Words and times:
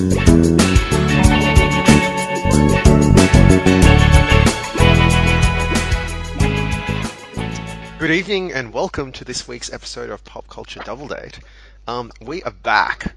Good 0.00 0.08
evening 8.10 8.52
and 8.52 8.72
welcome 8.72 9.12
to 9.12 9.26
this 9.26 9.46
week's 9.46 9.70
episode 9.70 10.08
of 10.08 10.24
Pop 10.24 10.48
Culture 10.48 10.80
Double 10.86 11.06
Date. 11.06 11.40
Um, 11.86 12.12
we 12.22 12.42
are 12.44 12.50
back 12.50 13.14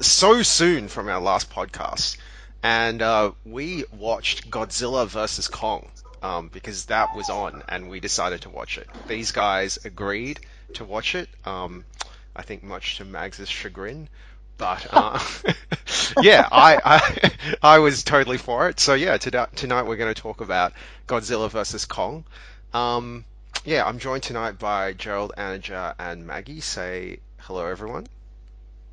so 0.00 0.42
soon 0.42 0.88
from 0.88 1.08
our 1.08 1.20
last 1.20 1.48
podcast, 1.48 2.16
and 2.64 3.02
uh, 3.02 3.30
we 3.44 3.84
watched 3.96 4.50
Godzilla 4.50 5.06
vs 5.06 5.46
Kong 5.46 5.88
um, 6.24 6.48
because 6.48 6.86
that 6.86 7.14
was 7.14 7.30
on, 7.30 7.62
and 7.68 7.88
we 7.88 8.00
decided 8.00 8.40
to 8.40 8.50
watch 8.50 8.78
it. 8.78 8.88
These 9.06 9.30
guys 9.30 9.78
agreed 9.84 10.40
to 10.74 10.84
watch 10.84 11.14
it. 11.14 11.28
Um, 11.44 11.84
I 12.34 12.42
think 12.42 12.64
much 12.64 12.96
to 12.96 13.04
Mags's 13.04 13.48
chagrin, 13.48 14.08
but 14.60 14.86
uh, 14.92 15.18
yeah, 16.22 16.46
I, 16.52 16.78
I 16.84 17.30
I 17.62 17.78
was 17.78 18.04
totally 18.04 18.36
for 18.36 18.68
it. 18.68 18.78
So 18.78 18.92
yeah, 18.92 19.16
tonight, 19.16 19.56
tonight 19.56 19.84
we're 19.84 19.96
going 19.96 20.14
to 20.14 20.20
talk 20.20 20.42
about 20.42 20.74
Godzilla 21.08 21.50
vs 21.50 21.86
Kong. 21.86 22.24
Um, 22.74 23.24
yeah, 23.64 23.84
I'm 23.86 23.98
joined 23.98 24.22
tonight 24.22 24.58
by 24.58 24.92
Gerald, 24.92 25.32
Anaja, 25.38 25.94
and 25.98 26.26
Maggie. 26.26 26.60
Say 26.60 27.20
hello, 27.38 27.66
everyone. 27.66 28.06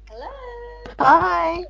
Hello. 0.10 0.32
Hi. 1.00 1.66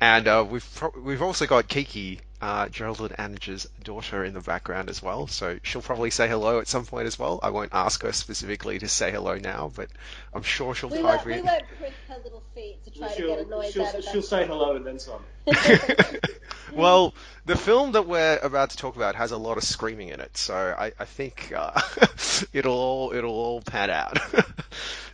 And 0.00 0.26
uh, 0.26 0.44
we've 0.50 0.68
pro- 0.74 1.00
we've 1.00 1.22
also 1.22 1.46
got 1.46 1.68
Kiki, 1.68 2.20
uh, 2.46 2.68
Gerald 2.68 3.00
and 3.00 3.10
Anaja's 3.16 3.68
daughter, 3.82 4.24
in 4.24 4.32
the 4.32 4.40
background 4.40 4.88
as 4.88 5.02
well. 5.02 5.26
So 5.26 5.58
she'll 5.64 5.82
probably 5.82 6.10
say 6.10 6.28
hello 6.28 6.60
at 6.60 6.68
some 6.68 6.86
point 6.86 7.08
as 7.08 7.18
well. 7.18 7.40
I 7.42 7.50
won't 7.50 7.74
ask 7.74 8.04
her 8.04 8.12
specifically 8.12 8.78
to 8.78 8.86
say 8.86 9.10
hello 9.10 9.36
now, 9.36 9.72
but 9.74 9.88
I'm 10.32 10.44
sure 10.44 10.72
she'll 10.72 10.90
We 10.90 10.98
type 10.98 11.26
won't, 11.26 11.26
we 11.26 11.40
won't 11.40 11.64
prick 11.76 11.92
her 12.08 12.16
little 12.22 12.44
feet 12.54 12.84
to 12.84 12.90
try 12.96 13.08
to 13.08 13.20
get 13.20 13.38
a 13.38 13.42
She'll, 13.42 13.48
noise 13.48 13.72
she'll, 13.72 13.84
out 13.84 13.94
of 13.96 14.04
she'll 14.04 14.20
us. 14.20 14.28
say 14.28 14.46
hello 14.46 14.76
and 14.76 14.86
then 14.86 15.00
some. 15.00 15.24
well, 16.72 17.14
the 17.46 17.56
film 17.56 17.90
that 17.92 18.06
we're 18.06 18.38
about 18.40 18.70
to 18.70 18.76
talk 18.76 18.94
about 18.94 19.16
has 19.16 19.32
a 19.32 19.36
lot 19.36 19.56
of 19.56 19.64
screaming 19.64 20.10
in 20.10 20.20
it, 20.20 20.36
so 20.36 20.54
I, 20.54 20.92
I 21.00 21.04
think 21.04 21.52
uh, 21.52 21.80
it'll 22.52 22.78
all 22.78 23.12
it'll 23.12 23.34
all 23.34 23.60
pan 23.60 23.90
out. 23.90 24.18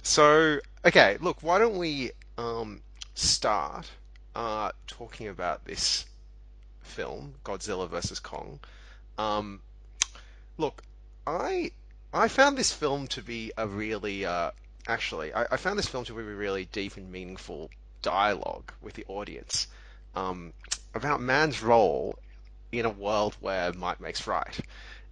so, 0.03 0.59
okay, 0.85 1.17
look, 1.23 1.43
why 1.43 1.59
don't 1.59 1.79
we 1.79 2.11
um, 2.37 2.83
start 3.15 3.91
uh, 4.37 4.73
talking 4.87 5.29
about 5.29 5.65
this 5.65 6.05
film, 6.93 7.35
Godzilla 7.45 7.89
vs 7.89 8.21
Kong? 8.21 8.61
Um, 9.19 9.61
look, 10.59 10.83
I 11.27 11.73
I 12.13 12.29
found 12.29 12.59
this 12.59 12.73
film 12.73 13.07
to 13.09 13.23
be 13.23 13.53
a 13.57 13.67
really 13.67 14.25
uh, 14.25 14.51
actually 14.87 15.33
I, 15.33 15.47
I 15.53 15.57
found 15.57 15.79
this 15.79 15.89
film 15.89 16.05
to 16.05 16.15
be 16.15 16.21
a 16.21 16.25
really 16.25 16.67
deep 16.67 16.97
and 16.97 17.11
meaningful 17.11 17.71
dialogue 18.03 18.73
with 18.83 18.95
the 18.95 19.05
audience 19.09 19.67
um, 20.15 20.53
about 20.95 21.21
man's 21.21 21.63
role 21.63 22.19
in 22.71 22.85
a 22.85 22.91
world 22.91 23.37
where 23.41 23.73
might 23.73 24.01
makes 24.01 24.27
right. 24.27 24.59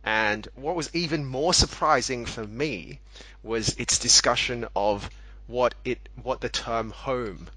And 0.03 0.49
what 0.55 0.77
was 0.77 0.91
even 0.95 1.27
more 1.27 1.53
surprising 1.53 2.25
for 2.25 2.47
me 2.47 3.01
was 3.43 3.77
its 3.77 3.99
discussion 3.99 4.67
of 4.75 5.11
what 5.47 5.75
it 5.85 5.99
what 6.23 6.41
the 6.41 6.49
term 6.49 6.91
home 6.91 7.49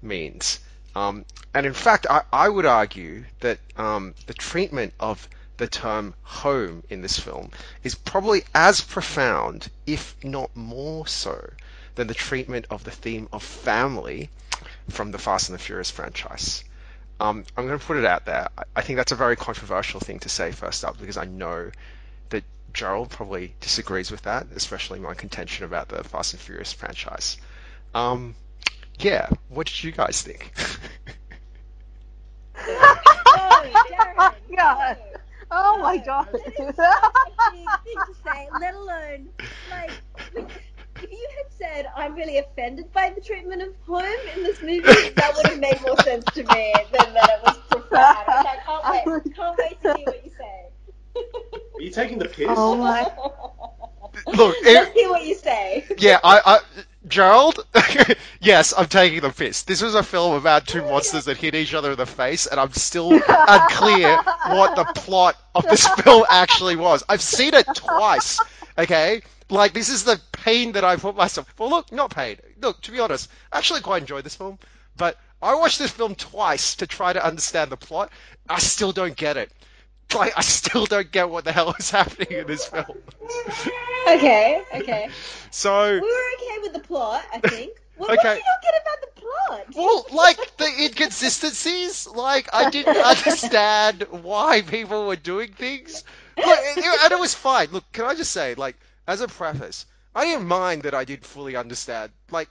means. 0.00 0.60
Um, 0.94 1.24
and 1.54 1.66
in 1.66 1.72
fact, 1.72 2.06
I, 2.08 2.22
I 2.32 2.48
would 2.48 2.66
argue 2.66 3.24
that 3.40 3.58
um, 3.76 4.14
the 4.26 4.34
treatment 4.34 4.94
of 4.98 5.28
the 5.56 5.68
term 5.68 6.14
home 6.22 6.82
in 6.88 7.02
this 7.02 7.18
film 7.18 7.50
is 7.84 7.94
probably 7.94 8.44
as 8.54 8.80
profound, 8.80 9.68
if 9.86 10.16
not 10.24 10.54
more 10.56 11.06
so, 11.06 11.50
than 11.94 12.06
the 12.06 12.14
treatment 12.14 12.66
of 12.70 12.82
the 12.84 12.90
theme 12.90 13.28
of 13.32 13.42
family 13.42 14.30
from 14.88 15.10
the 15.10 15.18
Fast 15.18 15.48
and 15.48 15.58
the 15.58 15.62
Furious 15.62 15.90
franchise. 15.90 16.64
Um, 17.20 17.44
I'm 17.56 17.66
going 17.66 17.78
to 17.78 17.84
put 17.84 17.98
it 17.98 18.06
out 18.06 18.24
there. 18.24 18.48
I, 18.74 18.80
think 18.80 18.96
that's 18.96 19.12
a 19.12 19.16
very 19.16 19.36
controversial 19.36 20.00
thing 20.00 20.20
to 20.20 20.30
say 20.30 20.52
first 20.52 20.84
up 20.84 20.98
because 20.98 21.18
I 21.18 21.26
know 21.26 21.70
that 22.30 22.44
Gerald 22.72 23.10
probably 23.10 23.54
disagrees 23.60 24.10
with 24.10 24.22
that, 24.22 24.46
especially 24.56 25.00
my 25.00 25.12
contention 25.12 25.66
about 25.66 25.88
the 25.88 26.02
Fast 26.02 26.32
and 26.32 26.40
Furious 26.40 26.72
franchise. 26.72 27.36
Um, 27.94 28.34
yeah, 28.98 29.28
what 29.48 29.66
did 29.66 29.82
you 29.82 29.92
guys 29.92 30.22
think? 30.22 30.52
No, 33.32 33.62
Darren, 33.90 34.16
God. 34.16 34.34
no. 34.50 34.96
Oh 35.50 35.78
my 35.80 35.96
god. 35.98 36.28
That 36.32 36.68
is 36.68 36.76
such 36.76 37.22
a 37.26 37.50
thing 37.84 38.04
to 38.06 38.14
say, 38.24 38.48
let 38.58 38.74
alone, 38.74 39.28
like, 39.68 39.98
if 40.36 41.10
you 41.10 41.28
had 41.36 41.52
said, 41.58 41.86
I'm 41.96 42.14
really 42.14 42.38
offended 42.38 42.92
by 42.92 43.12
the 43.14 43.20
treatment 43.20 43.62
of 43.62 43.68
home 43.86 44.04
in 44.34 44.42
this 44.42 44.60
movie, 44.62 45.10
that 45.16 45.34
would 45.36 45.46
have 45.46 45.58
made 45.58 45.80
more 45.82 45.96
sense 45.98 46.24
to 46.34 46.44
me 46.44 46.74
than 46.92 47.14
that 47.14 47.28
it 47.30 47.42
was 47.42 47.58
profound. 47.68 48.26
Which 48.28 48.46
I 48.46 48.56
can't 48.64 48.88
wait, 48.88 49.34
can't 49.34 49.58
wait 49.58 49.82
to 49.82 49.94
hear 49.96 50.06
what 50.06 50.24
you 50.24 50.30
say. 50.38 51.22
Are 51.78 51.82
you 51.82 51.90
taking 51.90 52.18
the 52.18 52.26
piss? 52.26 52.46
Oh 52.48 52.76
my. 52.76 53.02
Look, 54.26 54.56
Let's 54.64 54.90
it, 54.90 54.92
hear 54.94 55.10
what 55.10 55.24
you 55.24 55.34
say. 55.34 55.86
yeah, 55.98 56.18
I, 56.22 56.40
I, 56.44 56.58
Gerald, 57.08 57.66
yes, 58.40 58.74
I'm 58.76 58.86
taking 58.86 59.20
the 59.20 59.30
piss. 59.30 59.62
This 59.62 59.80
was 59.80 59.94
a 59.94 60.02
film 60.02 60.34
about 60.34 60.66
two 60.66 60.82
monsters 60.82 61.24
that 61.24 61.38
hit 61.38 61.54
each 61.54 61.72
other 61.72 61.92
in 61.92 61.96
the 61.96 62.04
face, 62.04 62.46
and 62.46 62.60
I'm 62.60 62.72
still 62.72 63.12
unclear 63.12 64.16
what 64.48 64.76
the 64.76 64.84
plot 64.94 65.36
of 65.54 65.64
this 65.64 65.88
film 66.04 66.24
actually 66.28 66.76
was. 66.76 67.02
I've 67.08 67.22
seen 67.22 67.54
it 67.54 67.66
twice, 67.74 68.38
okay? 68.76 69.22
Like, 69.48 69.72
this 69.72 69.88
is 69.88 70.04
the 70.04 70.20
pain 70.32 70.72
that 70.72 70.84
I 70.84 70.96
put 70.96 71.16
myself. 71.16 71.52
Well, 71.58 71.70
look, 71.70 71.90
not 71.90 72.14
pain. 72.14 72.36
Look, 72.60 72.82
to 72.82 72.92
be 72.92 73.00
honest, 73.00 73.30
I 73.50 73.58
actually 73.58 73.80
quite 73.80 74.02
enjoyed 74.02 74.24
this 74.24 74.36
film, 74.36 74.58
but 74.96 75.16
I 75.40 75.54
watched 75.54 75.78
this 75.78 75.90
film 75.90 76.14
twice 76.14 76.74
to 76.76 76.86
try 76.86 77.14
to 77.14 77.24
understand 77.24 77.72
the 77.72 77.78
plot. 77.78 78.12
I 78.48 78.58
still 78.58 78.92
don't 78.92 79.16
get 79.16 79.38
it. 79.38 79.50
Like, 80.14 80.32
I 80.36 80.40
still 80.42 80.86
don't 80.86 81.10
get 81.10 81.30
what 81.30 81.44
the 81.44 81.52
hell 81.52 81.74
is 81.78 81.90
happening 81.90 82.32
in 82.32 82.46
this 82.46 82.66
film. 82.66 82.98
Okay, 84.08 84.62
okay. 84.74 85.08
So. 85.50 85.92
We 85.94 86.00
were 86.00 86.06
okay 86.06 86.58
with 86.62 86.72
the 86.72 86.80
plot, 86.80 87.22
I 87.32 87.38
think. 87.40 87.72
What, 87.96 88.10
Okay. 88.10 88.16
what 88.16 88.34
did 88.34 88.38
you 88.38 88.44
not 88.44 88.62
get 88.62 88.74
about 88.82 89.00
the 89.00 89.20
plot? 89.20 89.66
Well, 89.76 90.06
like 90.12 90.56
the 90.56 90.84
inconsistencies, 90.84 92.06
like 92.08 92.48
I 92.52 92.70
didn't 92.70 92.96
understand 92.96 94.06
why 94.10 94.62
people 94.62 95.06
were 95.06 95.16
doing 95.16 95.52
things. 95.52 96.02
And 96.36 97.12
it 97.12 97.20
was 97.20 97.34
fine. 97.34 97.68
Look, 97.70 97.84
can 97.92 98.06
I 98.06 98.14
just 98.14 98.32
say, 98.32 98.54
like, 98.54 98.76
as 99.06 99.20
a 99.20 99.28
preface, 99.28 99.86
I 100.14 100.24
didn't 100.24 100.46
mind 100.48 100.82
that 100.84 100.94
I 100.94 101.04
didn't 101.04 101.26
fully 101.26 101.56
understand. 101.56 102.10
Like, 102.30 102.48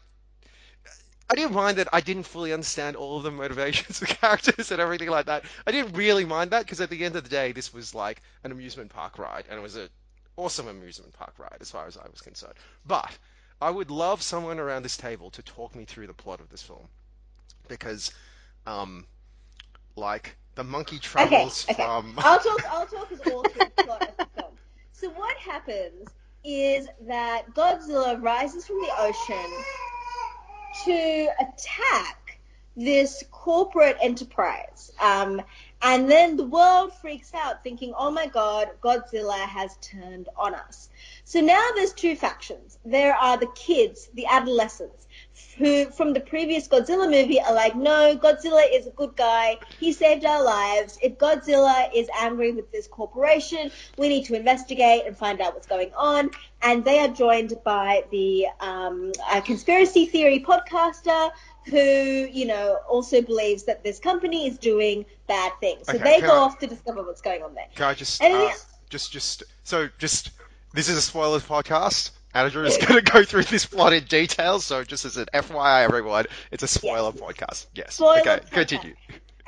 I 1.29 1.35
didn't 1.35 1.53
mind 1.53 1.78
that 1.78 1.88
I 1.94 2.01
didn't 2.01 2.23
fully 2.23 2.53
understand 2.53 2.95
all 2.95 3.17
of 3.17 3.23
the 3.23 3.31
motivations 3.31 4.01
of 4.01 4.07
characters 4.22 4.72
and 4.72 4.81
everything 4.81 5.09
like 5.09 5.28
that. 5.28 5.45
I 5.67 5.72
didn't 5.72 5.94
really 5.95 6.25
mind 6.25 6.51
that 6.51 6.66
because 6.66 6.81
at 6.81 6.90
the 6.90 7.03
end 7.06 7.16
of 7.16 7.23
the 7.23 7.29
day, 7.29 7.51
this 7.51 7.73
was 7.73 7.94
like 7.95 8.22
an 8.44 8.51
amusement 8.51 8.91
park 8.91 9.17
ride, 9.19 9.45
and 9.50 9.59
it 9.59 9.62
was 9.62 9.75
an 9.75 9.89
awesome 10.38 10.68
amusement 10.68 11.13
park 11.13 11.34
ride 11.39 11.57
as 11.62 11.72
far 11.72 11.88
as 11.88 11.97
I 11.97 12.07
was 12.09 12.22
concerned. 12.22 12.56
But 12.85 13.18
I 13.62 13.69
would 13.69 13.91
love 13.91 14.22
someone 14.22 14.59
around 14.59 14.84
this 14.84 14.97
table 14.97 15.29
to 15.31 15.44
talk 15.44 15.75
me 15.75 15.85
through 15.85 16.07
the 16.07 16.13
plot 16.13 16.39
of 16.41 16.50
this 16.50 16.62
film 16.63 16.88
because, 17.68 18.12
um, 18.66 19.06
like 19.95 20.38
the 20.56 20.63
monkey 20.63 21.00
Okay, 21.19 21.47
travels 21.47 21.66
okay. 21.69 21.88
from. 21.88 22.19
I'll 22.23 22.39
talk. 22.39 22.62
I'll 22.72 22.88
talk 22.88 23.12
as 23.12 23.22
all 23.22 23.45
through 23.45 23.66
the 23.66 23.72
plot 23.84 24.03
of 24.07 24.18
the 24.18 24.25
film. 24.35 24.57
So 24.91 25.09
what 25.12 25.35
happens 25.38 26.13
is 26.44 26.88
that 27.07 27.53
Godzilla 27.53 28.22
rises 28.22 28.66
from 28.68 28.78
the 28.81 28.91
ocean 28.97 29.66
to 30.85 31.28
attack 31.40 32.40
this 32.75 33.23
corporate 33.31 33.97
enterprise, 34.01 34.91
um, 35.01 35.41
and 35.81 36.09
then 36.09 36.38
the 36.38 36.45
world 36.45 36.94
freaks 37.01 37.34
out, 37.34 37.63
thinking, 37.63 37.94
"Oh 37.97 38.12
my 38.12 38.28
God, 38.28 38.69
Godzilla 38.81 39.39
has 39.47 39.78
turned 39.81 40.29
on 40.38 40.56
us." 40.56 40.89
So 41.25 41.41
now 41.41 41.66
there's 41.75 41.94
two 41.94 42.16
factions. 42.16 42.79
There 42.85 43.16
are 43.16 43.38
the 43.38 43.51
kids, 43.56 44.09
the 44.13 44.25
adolescents, 44.25 45.07
who 45.57 45.86
from 45.92 46.13
the 46.13 46.21
previous 46.21 46.68
Godzilla 46.68 47.09
movie 47.09 47.42
are 47.42 47.54
like, 47.54 47.75
no, 47.75 48.15
Godzilla 48.15 48.63
is 48.71 48.88
a 48.88 48.92
good 48.92 49.15
guy. 49.15 49.57
He 49.80 49.92
saved 49.92 50.25
our 50.25 50.44
lives. 50.44 50.98
If 51.01 51.18
Godzilla 51.18 51.89
is 51.94 52.07
angry 52.18 52.51
with 52.51 52.71
this 52.71 52.88
corporation, 52.88 53.71
we 53.98 54.07
need 54.07 54.25
to 54.25 54.36
investigate 54.36 55.04
and 55.06 55.18
find 55.18 55.42
out 55.42 55.54
what's 55.54 55.68
going 55.68 55.92
on. 55.95 56.31
And 56.61 56.83
they 56.83 57.00
are 57.00 57.07
joined 57.07 57.53
by 57.63 58.03
the 58.11 58.47
um, 58.59 59.11
conspiracy 59.45 60.06
theory 60.06 60.39
podcaster 60.39 61.31
who, 61.65 61.77
you 61.77 62.45
know, 62.45 62.79
also 62.89 63.21
believes 63.21 63.63
that 63.63 63.83
this 63.83 64.00
company 64.00 64.47
is 64.47 64.57
doing 64.57 65.06
bad 65.27 65.51
things. 65.59 65.88
So 65.88 65.94
Okay, 65.94 66.03
they 66.03 66.21
go 66.21 66.33
I- 66.33 66.38
off 66.39 66.59
to 66.59 66.67
discover 66.67 67.03
what's 67.03 67.21
going 67.21 67.44
on 67.44 67.53
there. 67.53 67.67
Can 67.75 67.85
I 67.85 67.94
just, 67.94 68.21
And 68.21 68.33
uh, 68.33 68.51
just, 68.89 69.11
just, 69.11 69.44
so 69.63 69.88
just, 70.00 70.31
this 70.73 70.89
is 70.89 70.97
a 70.97 71.01
spoilers 71.01 71.44
podcast. 71.44 72.11
Andrew 72.33 72.63
is 72.65 72.77
going 72.85 73.03
to 73.03 73.11
go 73.11 73.23
through 73.23 73.44
this 73.44 73.65
plot 73.65 73.94
in 73.94 74.03
detail, 74.03 74.59
so 74.59 74.83
just 74.83 75.06
as 75.06 75.17
an 75.17 75.25
FYI, 75.33 75.83
everyone, 75.83 76.25
it's 76.51 76.63
a 76.63 76.67
spoiler 76.67 77.11
podcast. 77.11 77.67
Yes. 77.73 77.95
Spoiler 77.95 78.19
okay, 78.19 78.29
podcast. 78.38 78.51
continue. 78.51 78.95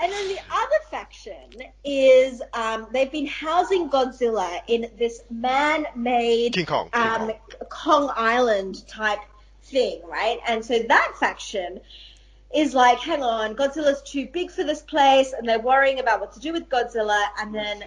And 0.02 0.12
then 0.12 0.28
the 0.30 0.40
other 0.52 0.76
faction 0.90 1.62
is 1.84 2.42
um, 2.54 2.88
they've 2.92 3.12
been 3.12 3.28
housing 3.28 3.88
Godzilla 3.88 4.62
in 4.68 4.90
this 4.98 5.22
man-made 5.30 6.54
King 6.54 6.66
Kong. 6.66 6.90
King 6.92 7.02
um, 7.04 7.28
Kong. 7.28 7.68
Kong 7.70 8.14
Island 8.16 8.88
type 8.88 9.20
thing, 9.64 10.02
right? 10.08 10.40
And 10.48 10.66
so 10.66 10.80
that 10.80 11.14
faction 11.20 11.80
is 12.54 12.74
like, 12.74 13.00
hang 13.00 13.22
on, 13.22 13.56
Godzilla's 13.56 14.02
too 14.02 14.28
big 14.34 14.50
for 14.50 14.64
this 14.64 14.82
place, 14.82 15.34
and 15.38 15.48
they're 15.48 15.60
worrying 15.60 16.00
about 16.00 16.20
what 16.20 16.34
to 16.34 16.40
do 16.40 16.52
with 16.52 16.68
Godzilla, 16.68 17.24
and 17.40 17.54
then 17.54 17.84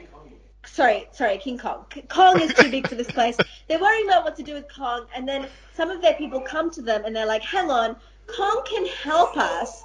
sorry, 0.67 1.09
sorry, 1.11 1.39
King 1.39 1.59
Kong. 1.59 1.85
Kong 2.09 2.41
is 2.41 2.55
too 2.55 2.71
big 2.71 2.87
for 2.87 2.95
this 2.95 3.11
place. 3.11 3.37
They're 3.69 3.81
worrying 3.81 4.07
about 4.07 4.25
what 4.25 4.37
to 4.37 4.43
do 4.43 4.55
with 4.55 4.73
Kong, 4.73 5.07
and 5.15 5.29
then 5.29 5.49
some 5.75 5.91
of 5.91 6.01
their 6.01 6.15
people 6.15 6.41
come 6.41 6.71
to 6.71 6.83
them 6.83 7.05
and 7.05 7.15
they're 7.15 7.27
like, 7.27 7.43
hang 7.43 7.71
on, 7.71 7.97
Kong 8.27 8.63
can 8.67 8.87
help 8.87 9.37
us 9.37 9.85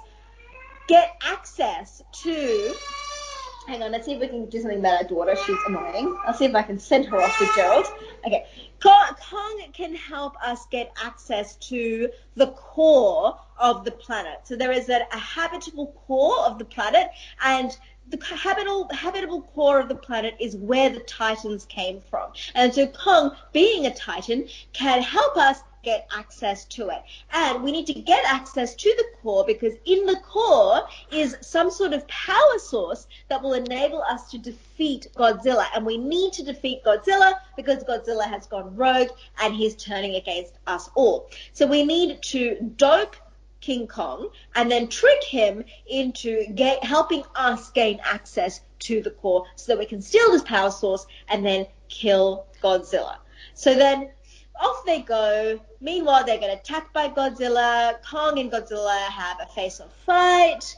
get 0.90 1.22
access 1.22 2.02
to. 2.10 2.74
Hang 3.68 3.80
on, 3.84 3.92
let's 3.92 4.06
see 4.06 4.14
if 4.14 4.20
we 4.20 4.26
can 4.26 4.46
do 4.46 4.60
something 4.60 4.80
about 4.80 5.02
our 5.02 5.08
daughter. 5.08 5.36
She's 5.46 5.56
annoying. 5.68 6.18
I'll 6.26 6.34
see 6.34 6.46
if 6.46 6.54
I 6.56 6.62
can 6.62 6.80
send 6.80 7.06
her 7.06 7.22
off 7.22 7.38
with 7.38 7.48
Gerald. 7.54 7.86
Okay. 8.26 8.44
Kong, 8.80 9.62
can 9.72 9.94
help 9.94 10.34
us 10.42 10.66
get 10.72 10.92
access 11.02 11.54
to 11.56 12.08
the 12.34 12.48
core 12.48 13.38
of 13.58 13.84
the 13.84 13.92
planet. 13.92 14.40
So 14.42 14.56
there 14.56 14.72
is 14.72 14.88
a, 14.88 15.02
a 15.12 15.18
habitable 15.18 15.94
core 16.06 16.40
of 16.40 16.58
the 16.58 16.64
planet, 16.64 17.08
and 17.44 17.76
the 18.08 18.18
habitable, 18.24 18.88
habitable 18.90 19.42
core 19.42 19.78
of 19.78 19.88
the 19.88 19.94
planet 19.94 20.34
is 20.40 20.56
where 20.56 20.90
the 20.90 21.00
Titans 21.00 21.66
came 21.66 22.00
from. 22.00 22.32
And 22.56 22.74
so 22.74 22.88
Kong, 22.88 23.36
being 23.52 23.86
a 23.86 23.94
Titan, 23.94 24.48
can 24.72 25.02
help 25.02 25.36
us 25.36 25.62
get 25.82 26.08
access 26.16 26.64
to 26.66 26.88
it. 26.88 27.02
And 27.32 27.62
we 27.62 27.72
need 27.72 27.86
to 27.86 27.94
get 27.94 28.24
access 28.24 28.74
to 28.74 28.94
the 28.96 29.04
core 29.22 29.44
because 29.46 29.74
in 29.84 30.06
the 30.06 30.16
core 30.16 30.82
is 31.10 31.36
some 31.40 31.70
sort 31.70 31.92
of 31.92 32.06
power 32.08 32.58
source 32.58 33.06
that 33.28 33.42
will 33.42 33.54
enable 33.54 34.02
us 34.02 34.30
to 34.30 34.38
defeat 34.38 35.08
Godzilla. 35.14 35.66
And 35.74 35.84
we 35.84 35.98
need 35.98 36.32
to 36.34 36.44
defeat 36.44 36.84
Godzilla 36.84 37.34
because 37.56 37.84
Godzilla 37.84 38.28
has 38.28 38.46
gone 38.46 38.76
rogue 38.76 39.08
and 39.42 39.54
he's 39.54 39.74
turning 39.76 40.14
against 40.14 40.54
us 40.66 40.90
all. 40.94 41.28
So 41.52 41.66
we 41.66 41.84
need 41.84 42.22
to 42.24 42.72
dope 42.76 43.16
King 43.60 43.86
Kong 43.86 44.30
and 44.54 44.70
then 44.70 44.88
trick 44.88 45.22
him 45.22 45.64
into 45.86 46.46
ga- 46.54 46.80
helping 46.82 47.22
us 47.34 47.70
gain 47.70 48.00
access 48.02 48.62
to 48.80 49.02
the 49.02 49.10
core 49.10 49.44
so 49.56 49.72
that 49.72 49.78
we 49.78 49.86
can 49.86 50.00
steal 50.00 50.30
this 50.32 50.42
power 50.42 50.70
source 50.70 51.06
and 51.28 51.44
then 51.44 51.66
kill 51.88 52.46
Godzilla. 52.62 53.16
So 53.54 53.74
then 53.74 54.10
off 54.58 54.84
they 54.84 55.00
go. 55.00 55.60
Meanwhile, 55.80 56.24
they 56.24 56.38
get 56.38 56.56
attacked 56.56 56.92
by 56.92 57.08
Godzilla. 57.08 57.94
Kong 58.08 58.38
and 58.38 58.50
Godzilla 58.50 58.98
have 59.08 59.38
a 59.40 59.46
face-off 59.46 59.94
fight. 60.04 60.76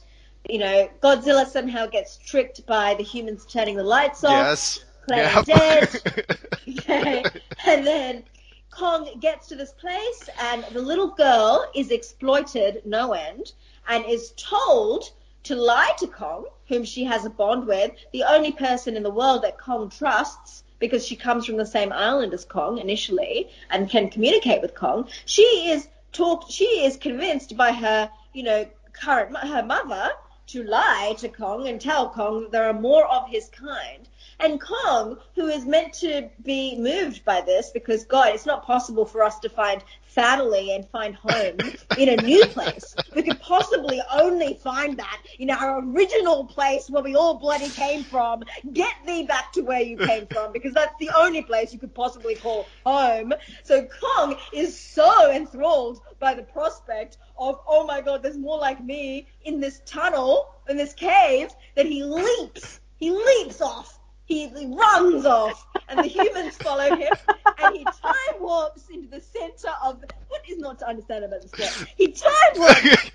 You 0.49 0.59
know, 0.59 0.91
Godzilla 1.03 1.47
somehow 1.47 1.87
gets 1.87 2.19
tricked 2.19 2.67
by 2.67 2.95
the 2.95 3.05
humans 3.05 3.47
turning 3.47 3.77
the 3.77 3.85
lights 3.85 4.25
off. 4.25 4.47
Yes. 4.47 4.85
Playing 5.07 5.37
Yep. 5.37 5.47
dead. 5.47 6.27
Okay. 6.79 7.25
And 7.67 7.85
then 7.87 8.23
Kong 8.71 9.19
gets 9.21 9.49
to 9.49 9.57
this 9.57 9.73
place, 9.73 10.29
and 10.41 10.65
the 10.73 10.81
little 10.81 11.09
girl 11.09 11.67
is 11.75 11.91
exploited 11.91 12.83
no 12.87 13.13
end, 13.13 13.53
and 13.89 14.05
is 14.07 14.33
told 14.37 15.11
to 15.43 15.57
lie 15.57 15.93
to 15.99 16.07
Kong, 16.07 16.47
whom 16.69 16.85
she 16.85 17.05
has 17.05 17.25
a 17.25 17.31
bond 17.31 17.67
with, 17.67 17.91
the 18.13 18.23
only 18.23 18.53
person 18.53 18.97
in 18.97 19.03
the 19.03 19.11
world 19.11 19.43
that 19.43 19.59
Kong 19.59 19.91
trusts, 19.91 20.63
because 20.83 21.07
she 21.07 21.15
comes 21.15 21.47
from 21.47 21.57
the 21.57 21.65
same 21.65 21.93
island 21.93 22.35
as 22.35 22.45
Kong 22.45 22.79
initially 22.79 23.49
and 23.71 23.89
can 23.89 24.11
communicate 24.11 24.61
with 24.61 24.75
Kong. 24.75 25.09
She 25.25 25.45
is 25.71 25.87
talked. 26.11 26.51
She 26.51 26.85
is 26.85 26.97
convinced 26.97 27.57
by 27.57 27.71
her, 27.71 28.11
you 28.33 28.43
know, 28.43 28.67
current 28.93 29.37
her 29.37 29.63
mother 29.63 30.11
to 30.49 30.65
lie 30.65 31.15
to 31.19 31.29
Kong 31.29 31.69
and 31.69 31.81
tell 31.81 32.11
Kong 32.11 32.43
that 32.43 32.51
there 32.51 32.65
are 32.65 32.73
more 32.73 33.07
of 33.07 33.29
his 33.29 33.49
kind. 33.49 34.09
And 34.43 34.61
Kong, 34.61 35.19
who 35.37 35.47
is 35.47 35.65
meant 35.67 35.93
to 36.01 36.29
be 36.43 36.77
moved 36.77 37.25
by 37.25 37.43
this, 37.43 37.71
because 37.71 38.05
God, 38.05 38.35
it's 38.35 38.45
not 38.45 38.67
possible 38.67 39.05
for 39.05 39.23
us 39.23 39.39
to 39.39 39.49
find 39.49 39.85
family 40.03 40.75
and 40.75 40.85
find 40.89 41.15
home 41.15 41.59
in 41.97 42.09
a 42.09 42.17
new 42.17 42.45
place. 42.47 42.97
We 43.15 43.23
could 43.23 43.39
possibly 43.41 44.03
only 44.13 44.55
find 44.55 44.99
that 44.99 45.23
in 45.39 45.49
our 45.49 45.79
original 45.79 46.45
place 46.45 46.91
where 46.91 47.05
we 47.05 47.15
all 47.15 47.35
bloody 47.39 47.69
came 47.69 48.03
from. 48.03 48.43
Get 48.73 48.93
thee 49.07 49.23
back 49.23 49.53
to 49.53 49.61
where 49.61 49.81
you 49.81 49.97
came 49.97 50.27
from, 50.27 50.53
because 50.53 50.75
that's 50.75 50.95
the 50.99 51.11
only 51.17 51.43
place 51.43 51.73
you 51.73 51.79
could 51.79 51.95
possibly 51.95 52.35
call 52.35 52.67
home. 52.85 53.33
So 53.63 53.87
Kong 54.01 54.37
is 54.53 54.77
so 54.77 55.31
enthralled 55.31 56.01
by 56.19 56.35
the 56.35 56.43
prospect 56.43 57.19
of, 57.39 57.61
oh 57.69 57.87
my 57.87 58.01
God, 58.01 58.25
there's 58.25 58.39
more 58.39 58.59
like 58.59 58.83
me 58.83 59.29
in 59.45 59.61
this 59.61 59.83
tunnel, 59.87 60.49
in 60.69 60.77
this 60.77 60.95
cave, 60.95 61.51
that 61.77 61.87
he 61.87 62.03
leaps. 62.03 62.81
He 62.97 63.13
leaps 63.13 63.61
off 63.61 64.01
he, 64.25 64.49
he 64.49 64.67
runs 64.67 65.27
off, 65.27 65.67
and 65.89 65.99
the 65.99 66.05
humans 66.09 66.57
follow 66.57 66.95
him, 66.97 67.13
and 67.59 67.77
he 67.77 67.85
time 67.85 68.41
warps 68.41 68.89
into 68.91 69.09
the 69.09 69.21
center 69.21 69.69
of 69.85 70.01
the, 70.01 70.09
what 70.29 70.43
is 70.49 70.59
not 70.59 70.79
to 70.81 70.89
understand 70.89 71.25
about 71.25 71.43
this 71.43 71.51
film? 71.53 71.89
He 71.97 72.13
time 72.13 72.33
warps 72.57 72.81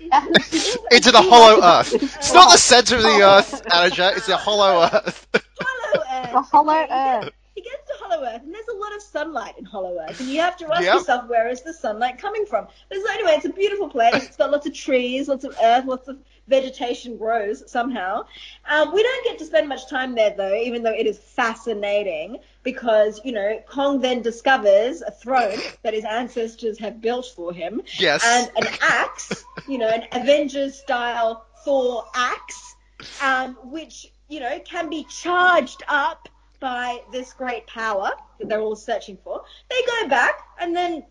Into 0.92 1.10
the 1.12 1.22
hollow 1.22 1.60
earth. 1.62 1.94
It's 1.94 2.32
not 2.32 2.50
the 2.52 2.58
center 2.58 2.96
of 2.96 3.02
the 3.02 3.22
earth, 3.22 3.62
Anaja. 3.66 4.16
It's 4.16 4.26
the 4.26 4.36
hollow 4.36 4.82
earth. 4.92 5.26
Hollow 5.60 6.04
Earth. 6.10 6.32
The 6.32 6.42
Hollow 6.42 6.72
okay? 6.72 6.86
He 6.94 7.04
gets- 7.04 7.24
Earth. 7.24 7.32
He 7.58 7.64
gets 7.64 7.88
to 7.88 7.94
Hollow 8.04 8.24
Earth, 8.24 8.42
and 8.44 8.54
there's 8.54 8.68
a 8.68 8.76
lot 8.76 8.94
of 8.94 9.02
sunlight 9.02 9.58
in 9.58 9.64
Hollow 9.64 9.98
Earth, 9.98 10.20
and 10.20 10.30
you 10.30 10.40
have 10.40 10.56
to 10.58 10.72
ask 10.72 10.84
Yep. 10.84 10.94
yourself, 10.94 11.28
where 11.28 11.48
is 11.48 11.62
the 11.62 11.72
sunlight 11.74 12.16
coming 12.16 12.46
from? 12.46 12.68
But 12.88 12.98
so 13.04 13.12
anyway, 13.12 13.32
it's 13.32 13.46
a 13.46 13.48
beautiful 13.48 13.88
place. 13.88 14.22
It's 14.22 14.36
got 14.36 14.52
lots 14.52 14.68
of 14.68 14.74
trees, 14.74 15.26
lots 15.26 15.42
of 15.42 15.56
earth, 15.60 15.84
lots 15.84 16.06
of 16.06 16.18
vegetation 16.46 17.16
grows 17.16 17.68
somehow. 17.68 18.26
Um, 18.70 18.94
we 18.94 19.02
don't 19.02 19.24
get 19.24 19.38
to 19.40 19.44
spend 19.44 19.68
much 19.68 19.90
time 19.90 20.14
there, 20.14 20.32
though, 20.36 20.54
even 20.54 20.84
though 20.84 20.92
it 20.92 21.08
is 21.08 21.18
fascinating, 21.18 22.38
because, 22.62 23.20
you 23.24 23.32
know, 23.32 23.60
Kong 23.68 24.00
then 24.00 24.22
discovers 24.22 25.02
a 25.02 25.10
throne 25.10 25.60
that 25.82 25.94
his 25.94 26.04
ancestors 26.04 26.78
have 26.78 27.00
built 27.00 27.26
for 27.34 27.52
him, 27.52 27.82
Yes. 27.98 28.22
and 28.24 28.52
an 28.56 28.68
axe, 28.80 29.44
you 29.66 29.78
know, 29.78 29.88
an 29.88 30.04
Avengers-style 30.12 31.44
Thor 31.64 32.04
axe, 32.14 32.76
um, 33.20 33.54
which 33.64 34.12
you 34.28 34.38
know 34.38 34.60
can 34.60 34.88
be 34.90 35.04
charged 35.10 35.82
up 35.88 36.28
by 36.60 37.00
this 37.12 37.32
great 37.32 37.66
power 37.66 38.10
that 38.38 38.48
they're 38.48 38.60
all 38.60 38.76
searching 38.76 39.18
for. 39.22 39.42
They 39.70 39.80
go 39.86 40.08
back, 40.08 40.40
and 40.60 40.74
then 40.74 41.04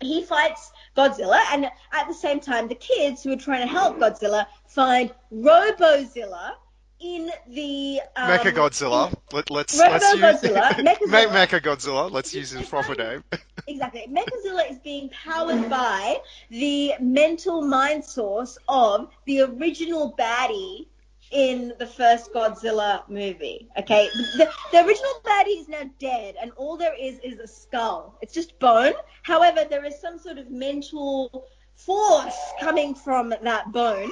he 0.00 0.22
fights 0.22 0.72
Godzilla, 0.96 1.40
and 1.52 1.66
at 1.92 2.08
the 2.08 2.14
same 2.14 2.40
time, 2.40 2.68
the 2.68 2.74
kids 2.74 3.22
who 3.22 3.32
are 3.32 3.36
trying 3.36 3.66
to 3.66 3.72
help 3.72 3.98
Godzilla 3.98 4.46
find 4.66 5.12
Robozilla 5.32 6.52
in 7.00 7.30
the 7.48 8.00
um, 8.16 8.30
Mecha 8.30 8.52
Godzilla. 8.52 9.14
Let, 9.32 9.50
let's 9.50 9.78
Robo 9.78 9.92
let's 9.92 10.12
use 10.12 10.22
Godzilla, 10.22 10.70
Mechagodzilla. 10.72 11.10
Me- 11.10 11.38
Mecha 11.38 11.60
Godzilla. 11.60 12.10
Let's 12.10 12.34
use 12.34 12.50
his 12.50 12.68
proper 12.68 12.94
name. 12.94 13.24
Exactly. 13.66 14.06
Mechazilla 14.10 14.70
is 14.70 14.78
being 14.80 15.08
powered 15.08 15.70
by 15.70 16.18
the 16.50 16.92
mental 17.00 17.62
mind 17.62 18.04
source 18.04 18.58
of 18.68 19.08
the 19.24 19.40
original 19.40 20.14
baddie 20.18 20.86
in 21.34 21.72
the 21.80 21.86
first 21.86 22.32
Godzilla 22.32 23.02
movie. 23.08 23.68
Okay, 23.76 24.08
the, 24.38 24.48
the 24.72 24.86
original 24.86 25.20
baddie 25.24 25.60
is 25.60 25.68
now 25.68 25.82
dead, 25.98 26.36
and 26.40 26.52
all 26.52 26.76
there 26.76 26.94
is 26.98 27.18
is 27.18 27.38
a 27.40 27.46
skull. 27.46 28.16
It's 28.22 28.32
just 28.32 28.58
bone. 28.60 28.94
However, 29.22 29.66
there 29.68 29.84
is 29.84 30.00
some 30.00 30.18
sort 30.18 30.38
of 30.38 30.50
mental 30.50 31.46
force 31.74 32.38
coming 32.60 32.94
from 32.94 33.34
that 33.42 33.72
bone, 33.72 34.10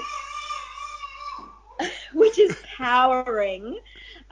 which 2.12 2.38
is 2.38 2.56
powering 2.76 3.78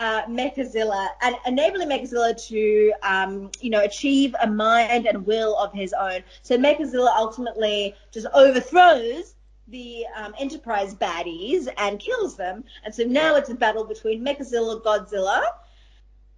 uh, 0.00 0.24
Mechazilla 0.24 1.08
and 1.22 1.36
enabling 1.46 1.88
Mechazilla 1.88 2.34
to, 2.48 2.92
um, 3.02 3.50
you 3.60 3.70
know, 3.70 3.82
achieve 3.82 4.34
a 4.42 4.46
mind 4.46 5.06
and 5.06 5.24
will 5.24 5.56
of 5.58 5.72
his 5.72 5.92
own. 5.92 6.24
So 6.42 6.58
Mechazilla 6.58 7.14
ultimately 7.16 7.94
just 8.10 8.26
overthrows 8.34 9.34
the 9.70 10.04
um, 10.16 10.34
Enterprise 10.38 10.94
baddies 10.94 11.68
and 11.78 11.98
kills 11.98 12.36
them. 12.36 12.64
And 12.84 12.94
so 12.94 13.04
now 13.04 13.36
it's 13.36 13.50
a 13.50 13.54
battle 13.54 13.84
between 13.84 14.24
Mechazilla, 14.24 14.82
Godzilla, 14.82 15.42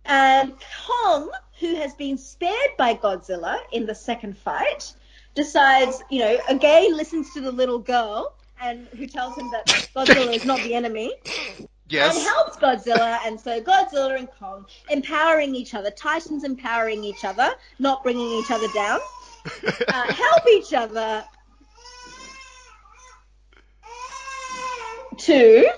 and 0.05 0.53
Kong, 0.87 1.31
who 1.61 1.77
has 1.77 1.95
been 1.95 2.19
spared 2.19 2.71
by 2.77 2.95
Godzilla 2.95 3.59
in 3.73 3.87
the 3.87 3.95
second 3.95 4.37
fight, 4.37 4.93
decides, 5.35 6.03
you 6.11 6.19
know, 6.21 6.39
again 6.49 6.97
listens 6.97 7.33
to 7.35 7.41
the 7.41 7.53
little 7.53 7.79
girl 7.79 8.35
and 8.61 8.87
who 8.89 9.07
tells 9.07 9.37
him 9.37 9.51
that 9.53 9.67
Godzilla 9.95 10.35
is 10.35 10.45
not 10.45 10.61
the 10.61 10.75
enemy 10.75 11.12
Yes. 11.89 12.17
and 12.17 12.25
helps 12.25 12.57
Godzilla. 12.57 13.19
And 13.25 13.39
so 13.39 13.61
Godzilla 13.61 14.19
and 14.19 14.29
Kong 14.39 14.67
empowering 14.91 15.55
each 15.55 15.75
other, 15.75 15.91
Titans 15.91 16.45
empowering 16.45 17.05
each 17.05 17.25
other, 17.25 17.51
not 17.79 18.03
bringing 18.03 18.29
each 18.33 18.51
other 18.51 18.69
down, 18.75 19.01
uh, 19.89 20.12
help 20.12 20.43
each 20.49 20.73
other 20.73 21.25
to 25.19 25.69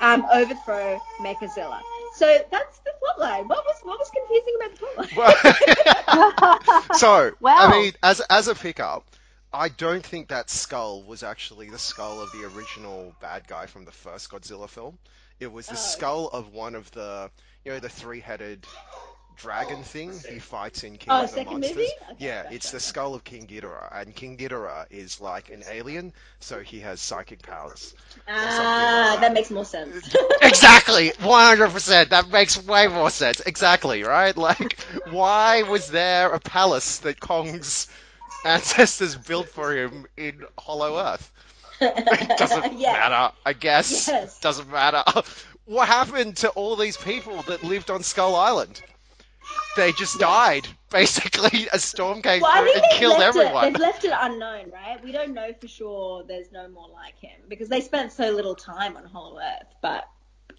um, 0.00 0.24
overthrow 0.32 1.00
Mechazilla. 1.20 1.80
So 2.10 2.38
that's 2.50 2.80
the 2.80 2.92
plotline. 3.02 3.48
What 3.48 3.64
was 3.64 3.76
what 3.82 3.98
was 3.98 4.10
confusing 4.10 4.54
about 4.56 4.72
the 4.78 4.86
plotline? 5.12 6.94
so, 6.94 7.32
Wow. 7.40 7.56
I 7.58 7.66
mean, 7.68 7.92
as 8.02 8.20
as 8.30 8.48
a 8.48 8.54
pickup, 8.54 9.04
I 9.52 9.68
don't 9.68 10.04
think 10.04 10.28
that 10.28 10.50
skull 10.50 11.02
was 11.04 11.22
actually 11.22 11.70
the 11.70 11.78
skull 11.78 12.20
of 12.20 12.30
the 12.32 12.44
original 12.44 13.14
bad 13.20 13.46
guy 13.46 13.66
from 13.66 13.84
the 13.84 13.92
first 13.92 14.30
Godzilla 14.30 14.68
film. 14.68 14.98
It 15.40 15.50
was 15.52 15.68
the 15.68 15.76
Oh. 15.76 15.76
skull 15.76 16.28
of 16.28 16.48
one 16.52 16.74
of 16.74 16.90
the, 16.92 17.30
you 17.64 17.72
know, 17.72 17.80
the 17.80 17.88
three-headed 17.88 18.66
dragon 19.42 19.84
thing 19.84 20.20
he 20.20 20.38
fights 20.38 20.84
in 20.84 20.96
King 20.98 21.20
Oh, 21.20 21.22
of 21.22 21.30
the 21.30 21.38
Monsters. 21.40 21.94
movie? 21.94 22.04
Okay, 22.12 22.16
yeah, 22.18 22.44
gotcha. 22.44 22.50
it's 22.50 22.70
the 22.70 22.80
skull 22.80 23.14
of 23.14 23.24
King 23.24 23.46
Ghidorah, 23.46 23.88
and 24.00 24.14
King 24.14 24.36
Ghidorah 24.38 24.86
is 24.90 25.20
like 25.20 25.50
an 25.50 25.62
alien, 25.68 26.12
so 26.40 26.60
he 26.60 26.80
has 26.80 27.00
psychic 27.00 27.42
powers. 27.42 27.94
Ah, 28.28 29.16
that 29.20 29.32
makes 29.32 29.50
more 29.50 29.64
sense. 29.64 30.08
exactly, 30.42 31.12
100%. 31.20 32.10
That 32.10 32.28
makes 32.30 32.62
way 32.62 32.86
more 32.88 33.10
sense. 33.10 33.40
Exactly, 33.40 34.04
right? 34.04 34.36
Like, 34.36 34.80
why 35.04 35.62
was 35.62 35.88
there 35.88 36.32
a 36.32 36.40
palace 36.40 36.98
that 37.00 37.20
Kong's 37.20 37.88
ancestors 38.44 39.16
built 39.16 39.48
for 39.48 39.72
him 39.76 40.06
in 40.16 40.44
Hollow 40.58 40.98
Earth? 40.98 41.32
It 42.10 42.36
doesn't 42.36 42.66
Yeah. 42.78 42.92
matter, 42.92 43.32
I 43.44 43.52
guess. 43.54 44.08
Yes. 44.08 44.38
Doesn't 44.40 44.70
matter. 44.70 45.02
What 45.66 45.88
happened 45.88 46.36
to 46.38 46.50
all 46.50 46.76
these 46.76 46.96
people 46.96 47.42
that 47.44 47.62
lived 47.62 47.90
on 47.90 48.02
Skull 48.02 48.34
Island? 48.34 48.82
They 49.74 49.92
just 49.92 50.18
died. 50.18 50.68
Basically, 50.90 51.68
a 51.72 51.78
storm 51.78 52.22
came 52.22 52.44
Well, 52.44 52.52
through 52.52 52.72
and 52.74 52.88
killed 52.88 53.20
everyone. 53.20 53.74
it. 53.74 53.74
They've 53.74 53.78
left 53.78 54.04
it 54.04 54.12
unknown, 54.14 54.70
right? 54.70 55.02
We 55.02 55.12
don't 55.12 55.34
know 55.34 55.52
for 55.54 55.68
sure. 55.68 56.24
There's 56.24 56.52
no 56.52 56.68
more 56.68 56.88
like 56.88 57.18
him 57.18 57.40
because 57.48 57.68
they 57.68 57.80
spent 57.80 58.12
so 58.12 58.30
little 58.30 58.54
time 58.54 58.96
on 58.96 59.04
Hollow 59.04 59.38
Earth. 59.38 59.74
But 59.82 60.08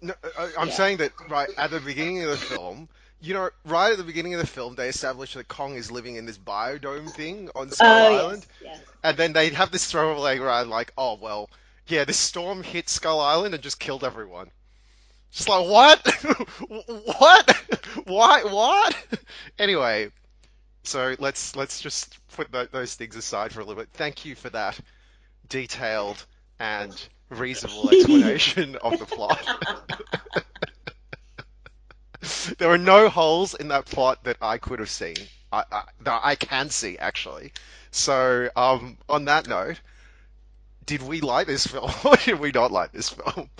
No, 0.00 0.14
I, 0.36 0.50
I'm 0.58 0.70
Yeah. 0.70 0.70
saying 0.70 0.98
that 0.98 1.12
right 1.28 1.48
at 1.56 1.70
the 1.70 1.80
beginning 1.80 2.22
of 2.22 2.30
the 2.30 2.36
film, 2.38 2.88
you 3.20 3.34
know, 3.34 3.50
right 3.64 3.92
at 3.92 3.98
the 3.98 4.04
beginning 4.04 4.34
of 4.34 4.40
the 4.40 4.46
film, 4.46 4.74
they 4.74 4.88
establish 4.88 5.34
that 5.34 5.48
Kong 5.48 5.74
is 5.76 5.90
living 5.90 6.16
in 6.16 6.26
this 6.26 6.38
biodome 6.38 7.10
thing 7.12 7.50
on 7.54 7.70
Skull 7.70 8.02
oh 8.02 8.08
Island, 8.08 8.46
yes, 8.60 8.60
yes. 8.60 8.94
and 9.02 9.16
then 9.16 9.32
they 9.32 9.50
have 9.50 9.70
this 9.70 9.90
throwaway 9.90 10.38
line 10.38 10.68
like, 10.68 10.92
"Oh 10.96 11.14
well, 11.14 11.50
yeah, 11.86 12.04
this 12.04 12.18
storm 12.18 12.62
hit 12.62 12.88
Skull 12.88 13.20
Island 13.20 13.54
and 13.54 13.62
just 13.62 13.78
killed 13.80 14.04
everyone." 14.04 14.50
Just 15.34 15.48
like 15.48 15.66
what? 15.66 16.06
what? 17.18 17.56
Why? 18.04 18.44
What? 18.44 18.96
Anyway, 19.58 20.12
so 20.84 21.16
let's 21.18 21.56
let's 21.56 21.80
just 21.80 22.16
put 22.36 22.52
tho- 22.52 22.68
those 22.70 22.94
things 22.94 23.16
aside 23.16 23.52
for 23.52 23.60
a 23.60 23.64
little 23.64 23.82
bit. 23.82 23.90
Thank 23.94 24.24
you 24.24 24.36
for 24.36 24.48
that 24.50 24.78
detailed 25.48 26.24
and 26.60 27.08
reasonable 27.30 27.90
explanation 27.92 28.76
of 28.76 28.96
the 28.96 29.06
plot. 29.06 29.44
there 32.58 32.70
are 32.70 32.78
no 32.78 33.08
holes 33.08 33.54
in 33.54 33.68
that 33.68 33.86
plot 33.86 34.22
that 34.22 34.36
I 34.40 34.58
could 34.58 34.78
have 34.78 34.90
seen. 34.90 35.16
I, 35.52 35.64
I, 35.72 35.82
that 36.02 36.20
I 36.22 36.36
can 36.36 36.70
see 36.70 36.96
actually. 36.96 37.52
So, 37.90 38.50
um, 38.54 38.98
on 39.08 39.24
that 39.24 39.48
note, 39.48 39.80
did 40.86 41.02
we 41.02 41.20
like 41.20 41.48
this 41.48 41.66
film 41.66 41.90
or 42.04 42.14
did 42.18 42.38
we 42.38 42.52
not 42.52 42.70
like 42.70 42.92
this 42.92 43.08
film? 43.08 43.50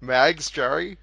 Mags, 0.00 0.50
Jerry? 0.50 0.98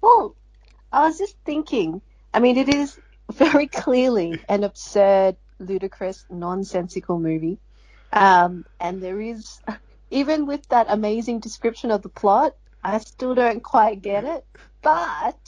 Well, 0.00 0.34
I 0.92 1.06
was 1.06 1.18
just 1.18 1.36
thinking. 1.44 2.00
I 2.32 2.40
mean, 2.40 2.56
it 2.56 2.68
is 2.68 2.98
very 3.32 3.66
clearly 3.66 4.40
an 4.48 4.64
absurd, 4.64 5.36
ludicrous, 5.58 6.24
nonsensical 6.30 7.18
movie. 7.18 7.58
Um, 8.12 8.64
and 8.80 9.02
there 9.02 9.20
is, 9.20 9.60
even 10.10 10.46
with 10.46 10.66
that 10.68 10.86
amazing 10.88 11.40
description 11.40 11.90
of 11.90 12.02
the 12.02 12.08
plot, 12.08 12.54
I 12.82 12.98
still 12.98 13.34
don't 13.34 13.62
quite 13.62 14.02
get 14.02 14.24
it. 14.24 14.44
But 14.82 15.38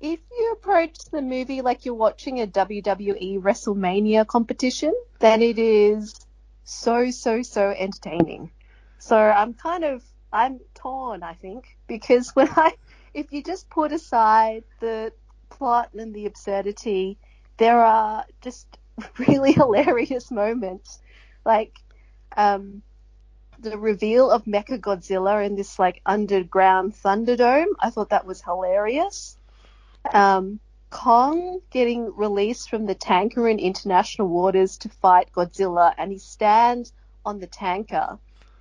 if 0.00 0.18
you 0.30 0.52
approach 0.52 0.96
the 1.10 1.22
movie 1.22 1.60
like 1.60 1.84
you're 1.84 1.94
watching 1.94 2.40
a 2.40 2.46
WWE 2.46 3.40
WrestleMania 3.40 4.26
competition, 4.26 4.94
then 5.18 5.42
it 5.42 5.58
is 5.58 6.14
so, 6.64 7.10
so, 7.10 7.42
so 7.42 7.70
entertaining. 7.70 8.50
So 8.98 9.16
I'm 9.16 9.54
kind 9.54 9.84
of, 9.84 10.02
I'm 10.32 10.60
torn, 10.80 11.22
I 11.22 11.34
think, 11.34 11.76
because 11.86 12.30
when 12.34 12.48
I, 12.50 12.74
if 13.14 13.32
you 13.32 13.42
just 13.42 13.68
put 13.70 13.92
aside 13.92 14.64
the 14.80 15.12
plot 15.48 15.90
and 15.94 16.14
the 16.14 16.26
absurdity, 16.26 17.18
there 17.56 17.82
are 17.82 18.24
just 18.40 18.66
really 19.18 19.52
hilarious 19.62 20.30
moments. 20.30 21.00
Like, 21.44 21.76
um, 22.36 22.82
the 23.58 23.76
reveal 23.76 24.30
of 24.30 24.44
Mecha 24.44 24.78
Godzilla 24.80 25.44
in 25.44 25.54
this 25.54 25.78
like 25.78 26.00
underground 26.06 26.94
Thunderdome. 26.94 27.72
I 27.78 27.90
thought 27.90 28.10
that 28.10 28.26
was 28.26 28.42
hilarious. 28.42 29.36
Um, 30.14 30.60
Kong 30.88 31.60
getting 31.70 32.14
released 32.16 32.70
from 32.70 32.86
the 32.86 32.94
tanker 32.94 33.48
in 33.48 33.58
international 33.58 34.28
waters 34.28 34.78
to 34.78 34.88
fight 34.88 35.30
Godzilla, 35.32 35.94
and 35.98 36.10
he 36.10 36.18
stands 36.18 36.92
on 37.24 37.38
the 37.38 37.46
tanker, 37.46 38.18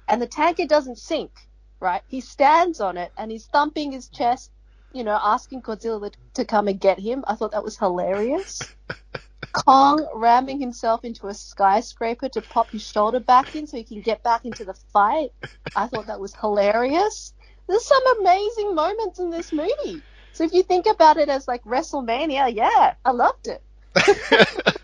and 0.08 0.22
the 0.22 0.28
tanker 0.28 0.66
doesn't 0.66 0.98
sink. 0.98 1.32
Right? 1.80 2.02
He 2.08 2.22
stands 2.22 2.82
on 2.82 2.98
it, 2.98 3.12
and 3.18 3.32
he's 3.32 3.46
thumping 3.46 3.92
his 3.92 4.10
chest, 4.10 4.52
you 4.94 5.04
know, 5.04 5.18
asking 5.22 5.62
Godzilla 5.62 6.14
to 6.34 6.46
come 6.46 6.68
and 6.68 6.80
get 6.80 7.00
him. 7.00 7.24
I 7.28 7.36
thought 7.36 7.52
that 7.52 7.64
was 7.64 7.78
hilarious. 7.78 8.62
Kong 9.52 10.08
ramming 10.14 10.60
himself 10.60 11.04
into 11.04 11.28
a 11.28 11.34
skyscraper 11.34 12.30
to 12.30 12.42
pop 12.42 12.70
his 12.70 12.86
shoulder 12.86 13.20
back 13.20 13.56
in 13.56 13.66
so 13.66 13.78
he 13.78 13.84
can 13.84 14.02
get 14.02 14.22
back 14.24 14.46
into 14.46 14.64
the 14.64 14.74
fight. 14.94 15.32
I 15.76 15.88
thought 15.88 16.08
that 16.08 16.20
was 16.20 16.36
hilarious. 16.36 17.34
There's 17.68 17.86
some 17.86 18.20
amazing 18.20 18.76
moments 18.76 19.20
in 19.20 19.30
this 19.30 19.52
movie. 19.52 20.02
So 20.34 20.44
if 20.44 20.54
you 20.54 20.64
think 20.64 20.86
about 20.86 21.18
it 21.18 21.30
as 21.30 21.48
like 21.48 21.64
WrestleMania, 21.64 22.54
yeah, 22.54 22.96
I 23.04 23.12
loved 23.12 23.48
it. 23.48 23.62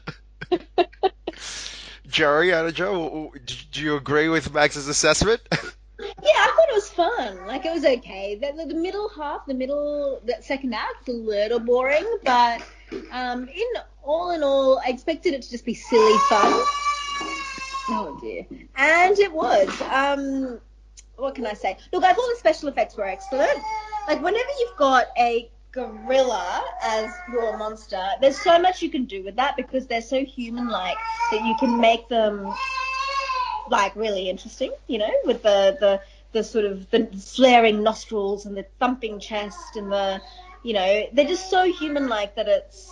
Jerry, 2.07 2.71
Joe, 2.71 3.33
do 3.71 3.81
you 3.81 3.95
agree 3.97 4.29
with 4.29 4.53
Max's 4.53 4.87
assessment? 4.87 5.41
Yeah, 5.99 6.07
I 6.23 6.53
thought 6.55 6.69
it 6.69 6.73
was 6.73 6.89
fun. 6.89 7.47
Like 7.47 7.65
it 7.65 7.71
was 7.71 7.85
okay. 7.85 8.35
The, 8.35 8.51
the, 8.57 8.73
the 8.73 8.79
middle 8.79 9.09
half, 9.09 9.45
the 9.45 9.53
middle, 9.53 10.21
that 10.25 10.43
second 10.43 10.73
act, 10.73 11.07
a 11.07 11.11
little 11.11 11.59
boring, 11.59 12.05
but 12.23 12.61
um, 13.11 13.47
in 13.47 13.67
all 14.03 14.31
in 14.31 14.43
all, 14.43 14.79
I 14.85 14.89
expected 14.89 15.33
it 15.33 15.41
to 15.43 15.49
just 15.49 15.65
be 15.65 15.73
silly 15.73 16.17
fun. 16.29 16.51
Oh 17.87 18.17
dear, 18.21 18.45
and 18.75 19.17
it 19.19 19.31
was. 19.31 19.69
Um, 19.91 20.59
what 21.17 21.35
can 21.35 21.45
I 21.45 21.53
say? 21.53 21.77
Look, 21.93 22.03
I 22.03 22.13
thought 22.13 22.27
the 22.33 22.39
special 22.39 22.67
effects 22.67 22.97
were 22.97 23.05
excellent. 23.05 23.57
Like 24.07 24.21
whenever 24.21 24.49
you've 24.59 24.77
got 24.77 25.07
a 25.17 25.49
gorilla 25.71 26.63
as 26.83 27.11
your 27.31 27.57
monster, 27.57 28.05
there's 28.21 28.39
so 28.39 28.59
much 28.59 28.81
you 28.81 28.89
can 28.89 29.05
do 29.05 29.23
with 29.23 29.35
that 29.35 29.55
because 29.55 29.87
they're 29.87 30.01
so 30.01 30.23
human-like 30.23 30.97
that 31.31 31.45
you 31.45 31.55
can 31.59 31.79
make 31.79 32.07
them 32.09 32.53
like 33.69 33.95
really 33.95 34.29
interesting, 34.29 34.71
you 34.87 34.97
know, 34.97 35.11
with 35.25 35.43
the 35.43 35.77
the 35.79 36.01
the 36.31 36.43
sort 36.43 36.65
of 36.65 36.89
the 36.91 37.07
flaring 37.17 37.81
nostrils 37.81 38.45
and 38.45 38.57
the 38.57 38.65
thumping 38.79 39.19
chest 39.19 39.75
and 39.77 39.91
the 39.91 40.21
you 40.63 40.73
know 40.73 41.07
they're 41.13 41.27
just 41.27 41.49
so 41.49 41.71
human 41.71 42.07
like 42.09 42.35
that 42.35 42.47
it's 42.47 42.91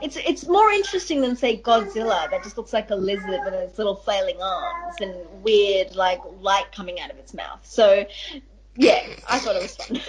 it's 0.00 0.16
it's 0.16 0.46
more 0.46 0.70
interesting 0.70 1.20
than 1.20 1.34
say 1.34 1.56
Godzilla 1.60 2.30
that 2.30 2.42
just 2.44 2.56
looks 2.56 2.72
like 2.72 2.90
a 2.90 2.94
lizard 2.94 3.40
with 3.44 3.54
its 3.54 3.78
little 3.78 3.96
flailing 3.96 4.40
arms 4.40 4.94
and 5.00 5.14
weird 5.42 5.96
like 5.96 6.20
light 6.40 6.70
coming 6.72 7.00
out 7.00 7.10
of 7.10 7.16
its 7.16 7.34
mouth. 7.34 7.60
So 7.64 8.06
yeah, 8.76 9.02
I 9.28 9.38
thought 9.40 9.56
it 9.56 9.62
was 9.62 9.74
fun. 9.74 9.96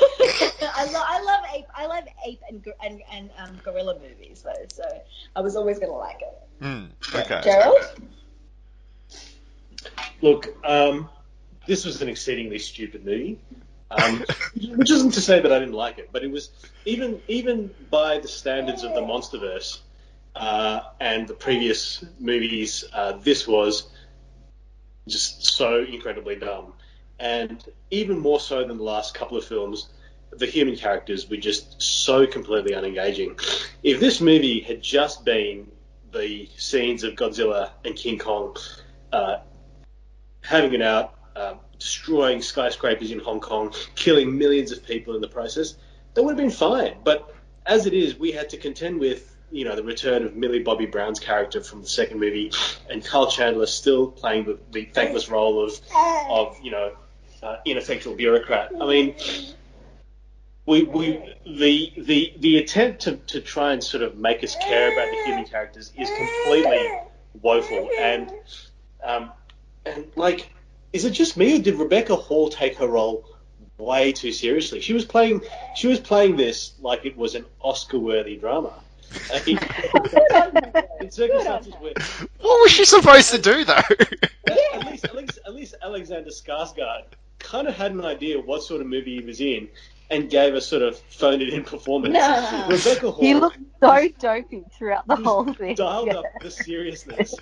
I, 0.76 0.86
lo- 0.94 1.04
I 1.04 1.22
love 1.24 1.44
ape. 1.56 1.66
I 1.74 1.86
love 1.88 2.04
ape 2.28 2.42
and 2.50 2.64
and, 2.84 3.02
and 3.12 3.32
um, 3.40 3.60
gorilla 3.64 3.98
movies 4.00 4.44
though, 4.44 4.66
so 4.72 4.84
I 5.36 5.42
was 5.42 5.56
always 5.56 5.80
gonna 5.80 5.94
like 5.94 6.22
it. 6.22 6.64
Hmm, 6.64 7.18
okay. 7.18 7.42
Gerald? 7.44 7.80
Look, 10.22 10.48
um, 10.66 11.10
this 11.68 11.86
was 11.86 12.02
an 12.02 12.10
exceedingly 12.10 12.60
stupid 12.60 13.06
movie. 13.06 13.40
Um, 13.92 14.24
which 14.76 14.92
isn't 14.92 15.12
to 15.12 15.22
say 15.22 15.40
that 15.40 15.52
I 15.52 15.60
didn't 15.60 15.74
like 15.74 15.98
it, 15.98 16.10
but 16.12 16.24
it 16.24 16.32
was 16.32 16.52
even 16.86 17.22
even 17.28 17.72
by 17.90 18.20
the 18.20 18.28
standards 18.28 18.84
of 18.84 18.94
the 18.94 19.02
MonsterVerse 19.02 19.80
uh, 20.36 20.82
and 21.00 21.28
the 21.28 21.34
previous 21.34 22.04
movies, 22.20 22.84
uh, 22.94 23.14
this 23.14 23.48
was 23.48 23.90
just 25.08 25.44
so 25.44 25.84
incredibly 25.84 26.36
dumb, 26.36 26.74
and 27.20 27.64
even 27.90 28.20
more 28.20 28.40
so 28.40 28.64
than 28.64 28.78
the 28.78 28.84
last 28.84 29.14
couple 29.14 29.38
of 29.38 29.46
films. 29.46 29.90
The 30.32 30.46
human 30.46 30.76
characters 30.76 31.28
were 31.28 31.38
just 31.38 31.82
so 31.82 32.28
completely 32.28 32.74
unengaging. 32.74 33.40
If 33.82 34.00
this 34.00 34.22
movie 34.22 34.60
had 34.60 34.80
just 34.80 35.26
been 35.26 35.72
the 36.12 36.48
scenes 36.56 37.04
of 37.04 37.16
Godzilla 37.16 37.72
and 37.84 37.96
King 37.96 38.20
Kong 38.20 38.56
uh, 39.12 39.38
having 40.42 40.74
it 40.74 40.82
out, 40.82 41.16
uh, 41.36 41.56
destroying 41.78 42.42
skyscrapers 42.42 43.12
in 43.12 43.20
Hong 43.20 43.40
Kong, 43.40 43.74
killing 43.96 44.38
millions 44.38 44.72
of 44.72 44.86
people 44.86 45.16
in 45.16 45.22
the 45.22 45.28
process, 45.28 45.76
that 46.14 46.24
would 46.24 46.32
have 46.32 46.38
been 46.38 46.50
fine. 46.50 46.96
But 47.04 47.34
as 47.66 47.86
it 47.86 47.94
is, 47.94 48.18
we 48.18 48.32
had 48.32 48.50
to 48.50 48.58
contend 48.58 49.00
with, 49.00 49.36
you 49.52 49.66
know, 49.66 49.76
the 49.76 49.84
return 49.84 50.24
of 50.24 50.36
Millie 50.36 50.64
Bobby 50.64 50.86
Brown's 50.86 51.20
character 51.20 51.62
from 51.62 51.82
the 51.82 51.88
second 51.88 52.20
movie, 52.20 52.52
and 52.90 53.04
Kyle 53.04 53.30
Chandler 53.30 53.66
still 53.66 54.08
playing 54.08 54.46
the, 54.46 54.60
the 54.72 54.86
thankless 54.86 55.30
role 55.30 55.64
of, 55.64 55.80
of 56.30 56.58
you 56.62 56.72
know, 56.72 56.94
uh, 57.42 57.58
ineffectual 57.66 58.16
bureaucrat. 58.16 58.72
I 58.80 58.86
mean, 58.86 59.16
we, 60.66 60.84
we 60.84 61.34
the 61.46 61.92
the 61.98 62.34
the 62.38 62.58
attempt 62.58 63.02
to, 63.02 63.18
to 63.18 63.42
try 63.42 63.74
and 63.74 63.84
sort 63.84 64.04
of 64.04 64.18
make 64.18 64.44
us 64.44 64.56
care 64.58 64.94
about 64.94 65.10
the 65.10 65.24
human 65.26 65.46
characters 65.46 65.92
is 65.98 66.10
completely 66.10 66.92
woeful 67.42 67.90
and 67.98 68.32
um, 69.04 69.32
and 69.86 70.06
like 70.16 70.52
is 70.94 71.06
it 71.06 71.12
just 71.12 71.38
me 71.38 71.58
or 71.58 71.62
did 71.62 71.76
Rebecca 71.76 72.16
Hall 72.16 72.50
take 72.50 72.76
her 72.78 72.88
role 72.88 73.26
way 73.78 74.12
too 74.12 74.32
seriously. 74.34 74.82
She 74.82 74.94
was 74.94 75.06
playing 75.06 75.42
she 75.76 75.88
was 75.88 76.00
playing 76.00 76.36
this 76.36 76.74
like 76.82 77.06
it 77.06 77.16
was 77.18 77.36
an 77.36 77.46
Oscar-worthy 77.62 78.36
drama. 78.38 78.74
In, 79.48 79.58
in 81.02 81.10
circumstances 81.12 81.74
where 81.80 81.94
What 82.42 82.62
was 82.62 82.72
she 82.72 82.86
supposed 82.86 83.32
to 83.32 83.38
do 83.40 83.64
though? 83.66 83.74
at 83.74 84.86
least, 84.86 85.06
at 85.06 85.16
least, 85.16 85.40
at 85.46 85.56
least 85.56 85.76
Alexander 85.82 86.30
Skarsgård 86.30 87.04
kind 87.40 87.68
of 87.68 87.76
had 87.76 87.92
an 87.92 88.04
idea 88.06 88.40
what 88.40 88.62
sort 88.64 88.82
of 88.82 88.88
movie 88.88 89.16
he 89.20 89.26
was 89.26 89.40
in, 89.42 89.68
and 90.12 90.30
gave 90.30 90.54
a 90.56 90.62
sort 90.62 90.82
of 90.84 90.98
phoned 91.10 91.42
it 91.42 91.54
in 91.54 91.64
performance. 91.64 92.14
No. 92.14 92.66
Rebecca 92.70 93.10
Hall 93.12 93.24
He 93.24 93.34
looked 93.34 93.58
so 93.80 94.08
dopey 94.20 94.64
throughout 94.78 95.08
the 95.08 95.16
whole 95.16 95.52
thing. 95.54 95.76
dialed 95.76 96.08
Yeah. 96.08 96.18
up 96.20 96.26
the 96.42 96.52
seriousness, 96.52 97.34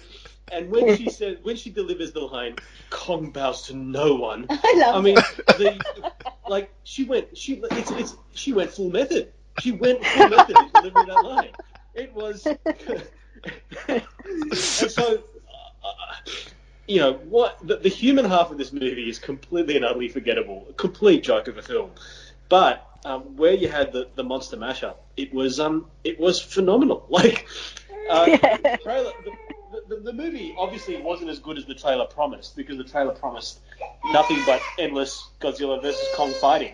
and 0.52 0.70
when 0.70 0.88
she 0.88 1.10
said, 1.10 1.40
when 1.44 1.56
she 1.56 1.70
delivers 1.70 2.12
the 2.14 2.22
line, 2.22 2.58
"Kong 2.90 3.32
bows 3.32 3.64
to 3.68 3.76
no 3.76 4.16
one," 4.16 4.50
I 4.50 4.74
love 4.78 4.96
I 4.96 5.02
mean, 5.02 5.26
the 5.56 5.84
like 6.48 6.72
she 6.84 7.04
went, 7.06 7.38
she 7.38 7.62
it's, 7.76 7.92
it's 7.92 8.16
she 8.34 8.54
went 8.54 8.72
full 8.72 8.90
method. 8.90 9.34
She 9.56 9.72
went 9.72 10.06
full 10.06 10.28
method 10.28 10.60
in 10.60 10.70
delivering 10.70 11.08
that 11.08 11.22
line. 11.24 11.52
It 11.94 12.14
was, 12.14 12.56
and 13.88 14.02
so, 14.90 15.16
uh, 15.84 16.16
you 16.88 17.00
know, 17.00 17.14
what 17.14 17.58
the, 17.66 17.78
the 17.78 17.90
human 17.90 18.26
half 18.26 18.52
of 18.52 18.58
this 18.58 18.72
movie 18.74 19.10
is 19.10 19.20
completely 19.20 19.76
and 19.76 19.86
utterly 19.86 20.10
forgettable, 20.10 20.68
a 20.70 20.74
complete 20.74 21.24
joke 21.24 21.48
of 21.48 21.58
a 21.58 21.62
film. 21.62 21.92
But 22.50 22.86
um, 23.06 23.36
where 23.38 23.54
you 23.54 23.68
had 23.70 23.92
the, 23.92 24.10
the 24.16 24.24
monster 24.24 24.58
mashup, 24.58 24.96
it 25.18 25.34
was 25.34 25.60
um 25.60 25.88
it 26.04 26.20
was 26.20 26.42
phenomenal. 26.42 27.06
Like, 27.10 27.48
uh, 28.10 28.28
Yeah. 28.28 28.58
the 28.72 28.78
trailer. 28.82 29.12
The, 29.24 29.32
the, 29.88 29.98
the 29.98 30.14
movie 30.14 30.54
obviously 30.58 31.02
wasn't 31.02 31.30
as 31.30 31.40
good 31.40 31.58
as 31.58 31.66
the 31.66 31.74
trailer 31.74 32.06
promised 32.06 32.56
because 32.56 32.78
the 32.78 32.84
trailer 32.84 33.14
promised 33.14 33.60
nothing 34.06 34.38
but 34.46 34.62
endless 34.80 35.30
Godzilla 35.40 35.82
versus 35.82 36.08
Kong 36.16 36.34
fighting. 36.42 36.74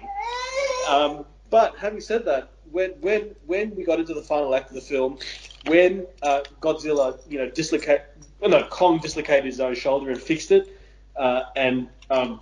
Um, 0.90 1.26
but 1.50 1.78
having 1.78 2.02
said 2.02 2.26
that, 2.26 2.50
when 2.72 2.92
when 3.02 3.36
when 3.46 3.76
we 3.76 3.84
got 3.84 4.00
into 4.00 4.14
the 4.14 4.22
final 4.22 4.54
act 4.56 4.70
of 4.70 4.76
the 4.76 4.82
film, 4.82 5.20
when 5.68 6.06
uh, 6.22 6.42
Godzilla, 6.62 7.20
you 7.30 7.38
know, 7.38 7.50
dislocate, 7.50 8.02
well, 8.40 8.50
no, 8.50 8.64
Kong 8.64 9.00
dislocated 9.00 9.46
his 9.46 9.60
own 9.60 9.76
shoulder 9.76 10.10
and 10.10 10.20
fixed 10.20 10.52
it, 10.52 10.68
uh, 11.16 11.44
and 11.56 11.88
um, 12.10 12.40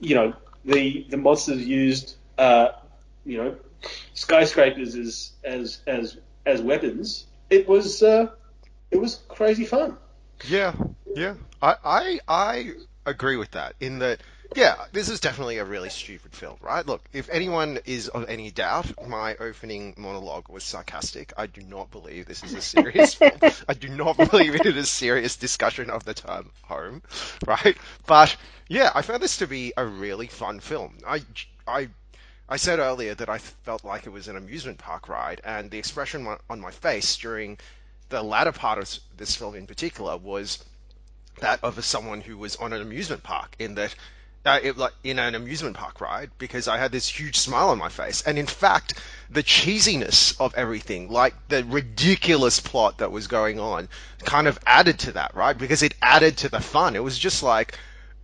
you 0.00 0.14
know, 0.14 0.34
the 0.64 1.06
the 1.08 1.16
monsters 1.16 1.66
used, 1.66 2.16
uh, 2.38 2.68
you 3.24 3.38
know, 3.38 3.56
skyscrapers 4.14 4.94
as 4.94 5.32
as 5.44 5.80
as 5.86 6.18
as 6.44 6.60
weapons. 6.60 7.26
It 7.48 7.68
was 7.68 8.02
uh, 8.02 8.30
it 8.90 9.00
was 9.00 9.20
crazy 9.28 9.64
fun. 9.64 9.96
Yeah, 10.42 10.74
yeah. 11.14 11.34
I, 11.62 11.76
I 11.84 12.20
I 12.28 12.72
agree 13.06 13.36
with 13.36 13.52
that. 13.52 13.74
In 13.80 13.98
that, 14.00 14.20
yeah, 14.54 14.76
this 14.92 15.08
is 15.08 15.20
definitely 15.20 15.58
a 15.58 15.64
really 15.64 15.88
stupid 15.90 16.34
film, 16.34 16.56
right? 16.60 16.86
Look, 16.86 17.02
if 17.12 17.28
anyone 17.30 17.78
is 17.84 18.08
of 18.08 18.28
any 18.28 18.50
doubt, 18.50 18.92
my 19.06 19.36
opening 19.36 19.94
monologue 19.96 20.48
was 20.48 20.64
sarcastic. 20.64 21.32
I 21.36 21.46
do 21.46 21.62
not 21.62 21.90
believe 21.90 22.26
this 22.26 22.44
is 22.44 22.54
a 22.54 22.60
serious 22.62 23.14
film. 23.14 23.40
I 23.68 23.74
do 23.74 23.88
not 23.88 24.16
believe 24.18 24.54
it 24.54 24.64
is 24.66 24.76
a 24.76 24.86
serious 24.86 25.36
discussion 25.36 25.90
of 25.90 26.04
the 26.04 26.14
term 26.14 26.50
home, 26.62 27.02
right? 27.46 27.76
But 28.06 28.36
yeah, 28.68 28.90
I 28.94 29.02
found 29.02 29.22
this 29.22 29.38
to 29.38 29.46
be 29.46 29.72
a 29.76 29.84
really 29.86 30.26
fun 30.28 30.60
film. 30.60 30.98
I 31.06 31.22
I 31.66 31.88
I 32.48 32.56
said 32.56 32.78
earlier 32.80 33.14
that 33.14 33.28
I 33.28 33.38
felt 33.38 33.84
like 33.84 34.06
it 34.06 34.10
was 34.10 34.28
an 34.28 34.36
amusement 34.36 34.78
park 34.78 35.08
ride, 35.08 35.40
and 35.44 35.70
the 35.70 35.78
expression 35.78 36.26
on- 36.26 36.40
on 36.50 36.60
my 36.60 36.70
face 36.72 37.16
during 37.16 37.58
the 38.08 38.22
latter 38.22 38.52
part 38.52 38.78
of 38.78 38.98
this 39.16 39.34
film 39.34 39.54
in 39.54 39.66
particular 39.66 40.16
was 40.16 40.64
that 41.40 41.62
of 41.62 41.82
someone 41.84 42.20
who 42.20 42.36
was 42.36 42.56
on 42.56 42.72
an 42.72 42.80
amusement 42.80 43.22
park 43.22 43.54
in 43.58 43.74
that 43.74 43.94
uh, 44.44 44.60
it, 44.62 44.76
like 44.76 44.92
in 45.02 45.18
an 45.18 45.34
amusement 45.34 45.76
park 45.76 46.00
ride 46.00 46.30
because 46.38 46.68
I 46.68 46.78
had 46.78 46.92
this 46.92 47.08
huge 47.08 47.36
smile 47.36 47.70
on 47.70 47.78
my 47.78 47.88
face 47.88 48.22
and 48.22 48.38
in 48.38 48.46
fact 48.46 48.94
the 49.28 49.42
cheesiness 49.42 50.40
of 50.40 50.54
everything 50.54 51.10
like 51.10 51.34
the 51.48 51.64
ridiculous 51.64 52.60
plot 52.60 52.98
that 52.98 53.10
was 53.10 53.26
going 53.26 53.58
on 53.58 53.88
kind 54.24 54.46
of 54.46 54.58
added 54.64 55.00
to 55.00 55.12
that 55.12 55.34
right 55.34 55.58
because 55.58 55.82
it 55.82 55.94
added 56.00 56.36
to 56.38 56.48
the 56.48 56.60
fun 56.60 56.94
it 56.94 57.02
was 57.02 57.18
just 57.18 57.42
like 57.42 57.76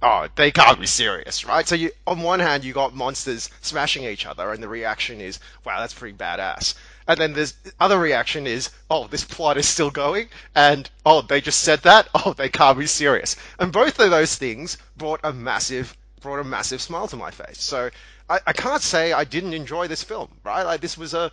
oh, 0.02 0.26
they 0.34 0.50
can't 0.50 0.80
be 0.80 0.86
serious, 0.86 1.44
right? 1.44 1.66
So 1.66 1.74
you, 1.74 1.90
on 2.06 2.22
one 2.22 2.40
hand, 2.40 2.64
you 2.64 2.72
got 2.72 2.94
monsters 2.94 3.48
smashing 3.60 4.04
each 4.04 4.26
other, 4.26 4.52
and 4.52 4.62
the 4.62 4.68
reaction 4.68 5.20
is, 5.20 5.38
wow, 5.64 5.78
that's 5.80 5.94
pretty 5.94 6.16
badass. 6.16 6.74
And 7.12 7.20
then 7.20 7.32
there's 7.34 7.54
other 7.78 7.98
reaction 7.98 8.46
is, 8.46 8.70
oh, 8.90 9.06
this 9.06 9.24
plot 9.24 9.56
is 9.58 9.68
still 9.68 9.90
going, 9.90 10.28
and 10.54 10.88
oh, 11.04 11.22
they 11.22 11.40
just 11.40 11.60
said 11.60 11.80
that, 11.82 12.08
oh, 12.14 12.32
they 12.32 12.48
can't 12.48 12.78
be 12.78 12.86
serious. 12.86 13.36
And 13.58 13.72
both 13.72 13.98
of 13.98 14.10
those 14.10 14.34
things 14.36 14.78
brought 14.96 15.20
a 15.24 15.32
massive, 15.32 15.96
brought 16.20 16.40
a 16.40 16.44
massive 16.44 16.80
smile 16.80 17.08
to 17.08 17.16
my 17.16 17.30
face. 17.30 17.60
So 17.60 17.90
I, 18.28 18.40
I 18.46 18.52
can't 18.52 18.82
say 18.82 19.12
I 19.12 19.24
didn't 19.24 19.54
enjoy 19.54 19.88
this 19.88 20.02
film, 20.02 20.28
right? 20.44 20.62
Like 20.64 20.80
this 20.80 20.96
was 20.98 21.14
a 21.14 21.30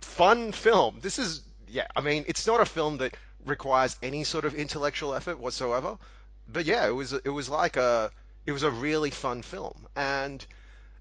fun 0.00 0.52
film. 0.52 0.98
This 1.00 1.18
is, 1.18 1.42
yeah, 1.68 1.86
I 1.96 2.00
mean, 2.00 2.24
it's 2.26 2.46
not 2.46 2.60
a 2.60 2.66
film 2.66 2.98
that 2.98 3.16
requires 3.44 3.96
any 4.02 4.24
sort 4.24 4.44
of 4.44 4.54
intellectual 4.54 5.14
effort 5.14 5.38
whatsoever 5.38 5.98
but 6.48 6.64
yeah, 6.64 6.86
it 6.86 6.90
was 6.92 7.12
it 7.12 7.28
was 7.28 7.48
like 7.48 7.76
a 7.76 8.10
it 8.46 8.52
was 8.52 8.62
a 8.62 8.70
really 8.70 9.10
fun 9.10 9.42
film, 9.42 9.86
and 9.96 10.44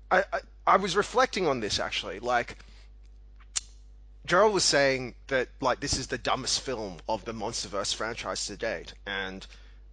I 0.10 0.24
I, 0.32 0.40
I 0.68 0.78
was 0.78 0.96
reflecting 0.96 1.48
on 1.48 1.60
this 1.60 1.80
actually. 1.80 2.20
Like 2.20 2.58
Gerald 4.26 4.54
was 4.54 4.64
saying 4.64 5.16
that 5.28 5.50
like 5.62 5.80
this 5.80 5.98
is 5.98 6.08
the 6.08 6.18
dumbest 6.18 6.62
film 6.62 6.98
of 7.10 7.26
the 7.26 7.34
MonsterVerse 7.34 7.96
franchise 7.96 8.46
to 8.46 8.56
date, 8.56 8.94
and 9.06 9.48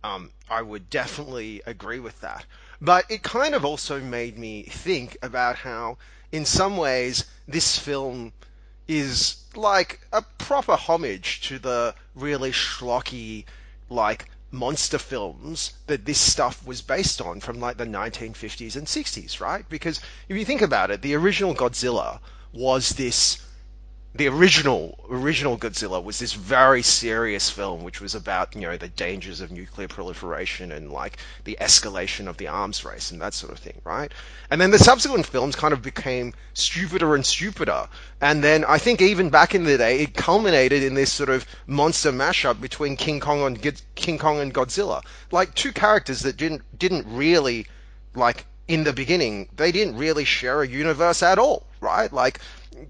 um, 0.05 0.31
I 0.51 0.63
would 0.63 0.91
definitely 0.91 1.63
agree 1.67 1.99
with 1.99 2.21
that. 2.21 2.45
But 2.81 3.11
it 3.11 3.23
kind 3.23 3.55
of 3.55 3.65
also 3.65 4.01
made 4.01 4.39
me 4.39 4.65
think 4.65 5.17
about 5.23 5.57
how, 5.57 5.99
in 6.31 6.45
some 6.45 6.77
ways, 6.77 7.25
this 7.49 7.79
film 7.79 8.33
is 8.87 9.37
like 9.55 10.01
a 10.13 10.23
proper 10.23 10.77
homage 10.77 11.41
to 11.49 11.59
the 11.59 11.95
really 12.15 12.53
schlocky, 12.53 13.45
like 13.89 14.31
monster 14.51 14.99
films 14.99 15.73
that 15.87 16.05
this 16.05 16.21
stuff 16.21 16.67
was 16.67 16.81
based 16.81 17.21
on 17.21 17.41
from 17.41 17.61
like 17.61 17.77
the 17.77 17.85
1950s 17.85 18.77
and 18.77 18.87
60s, 18.87 19.41
right? 19.41 19.69
Because 19.69 20.01
if 20.29 20.37
you 20.37 20.45
think 20.45 20.63
about 20.63 20.91
it, 20.91 21.03
the 21.03 21.15
original 21.15 21.55
Godzilla 21.55 22.21
was 22.53 22.91
this 22.91 23.39
the 24.15 24.27
original 24.27 24.99
original 25.11 25.59
Godzilla 25.59 26.03
was 26.03 26.19
this 26.19 26.33
very 26.33 26.83
serious 26.83 27.51
film 27.51 27.85
which 27.85 28.01
was 28.01 28.15
about, 28.15 28.55
you 28.55 28.63
know, 28.63 28.77
the 28.77 28.89
dangers 28.89 29.41
of 29.41 29.51
nuclear 29.51 29.87
proliferation 29.87 30.73
and 30.73 30.91
like 30.91 31.19
the 31.45 31.59
escalation 31.61 32.27
of 32.27 32.37
the 32.39 32.49
arms 32.49 32.85
race 32.85 33.11
and 33.11 33.21
that 33.21 33.35
sort 33.35 33.53
of 33.53 33.59
thing, 33.59 33.81
right? 33.85 34.13
And 34.51 34.61
then 34.61 34.71
the 34.71 34.79
subsequent 34.79 35.27
films 35.27 35.57
kind 35.57 35.75
of 35.75 35.83
became 35.83 36.33
stupider 36.55 37.15
and 37.15 37.25
stupider. 37.25 37.89
And 38.21 38.43
then 38.43 38.65
I 38.65 38.79
think 38.79 39.03
even 39.03 39.29
back 39.29 39.55
in 39.55 39.65
the 39.65 39.77
day 39.77 40.01
it 40.01 40.15
culminated 40.15 40.83
in 40.83 40.95
this 40.95 41.13
sort 41.13 41.29
of 41.29 41.47
monster 41.67 42.11
mashup 42.11 42.61
between 42.61 42.97
King 42.97 43.21
Kong 43.21 43.43
and 43.43 43.83
King 43.95 44.19
Kong 44.19 44.41
and 44.41 44.55
Godzilla. 44.55 45.03
Like 45.31 45.55
two 45.55 45.73
characters 45.73 46.21
that 46.21 46.37
didn't 46.37 46.63
didn't 46.79 47.07
really 47.07 47.67
like 48.15 48.47
in 48.69 48.85
the 48.85 48.93
beginning, 48.93 49.49
they 49.57 49.73
didn't 49.73 49.97
really 49.97 50.25
share 50.25 50.63
a 50.63 50.69
universe 50.69 51.23
at 51.23 51.39
all, 51.39 51.67
right? 51.81 52.13
Like 52.13 52.41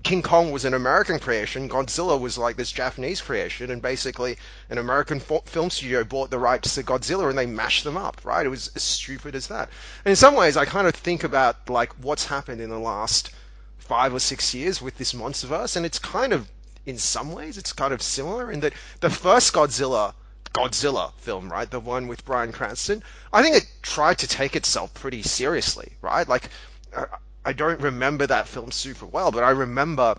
King 0.03 0.23
Kong 0.23 0.51
was 0.51 0.65
an 0.65 0.75
American 0.75 1.19
creation, 1.19 1.69
Godzilla 1.69 2.21
was 2.21 2.37
like 2.37 2.57
this 2.57 2.73
Japanese 2.73 3.21
creation, 3.21 3.71
and 3.71 3.81
basically 3.81 4.37
an 4.71 4.79
American 4.79 5.21
film 5.21 5.71
studio 5.71 6.05
bought 6.05 6.31
the 6.31 6.39
rights 6.39 6.75
to 6.75 6.83
Godzilla 6.83 7.29
and 7.29 7.39
they 7.39 7.47
mashed 7.47 7.85
them 7.85 7.97
up, 7.97 8.21
right? 8.25 8.45
It 8.45 8.51
was 8.51 8.71
as 8.75 8.83
stupid 8.83 9.35
as 9.35 9.47
that. 9.49 9.69
And 10.05 10.11
in 10.11 10.17
some 10.17 10.35
ways, 10.35 10.57
I 10.57 10.65
kind 10.65 10.87
of 10.87 10.95
think 10.95 11.25
about 11.25 11.71
like 11.71 11.93
what's 12.03 12.27
happened 12.27 12.61
in 12.61 12.71
the 12.71 12.79
last 12.79 13.31
five 13.79 14.13
or 14.13 14.21
six 14.21 14.55
years 14.55 14.83
with 14.83 14.99
this 14.99 15.13
MonsterVerse, 15.13 15.77
and 15.77 15.87
it's 15.87 15.99
kind 15.99 16.33
of, 16.33 16.49
in 16.85 16.99
some 16.99 17.33
ways, 17.33 17.57
it's 17.57 17.73
kind 17.73 17.95
of 17.95 18.03
similar 18.03 18.53
in 18.53 18.61
that 18.61 18.75
the 19.01 19.11
first 19.11 19.53
Godzilla 19.53 20.13
Godzilla 20.53 21.13
film, 21.19 21.51
right? 21.51 21.71
The 21.71 21.81
one 21.81 22.09
with 22.09 22.25
Bryan 22.25 22.53
Cranston. 22.53 23.03
I 23.33 23.43
think 23.43 23.57
it 23.57 23.67
tried 23.83 24.19
to 24.19 24.27
take 24.27 24.57
itself 24.57 24.93
pretty 24.95 25.23
seriously, 25.23 25.93
right? 26.03 26.27
Like, 26.29 26.49
uh, 26.95 27.05
I 27.49 27.55
don't 27.55 27.81
remember 27.81 28.27
that 28.27 28.47
film 28.47 28.71
super 28.71 29.07
well, 29.07 29.33
but 29.33 29.43
I 29.43 29.53
remember 29.53 30.19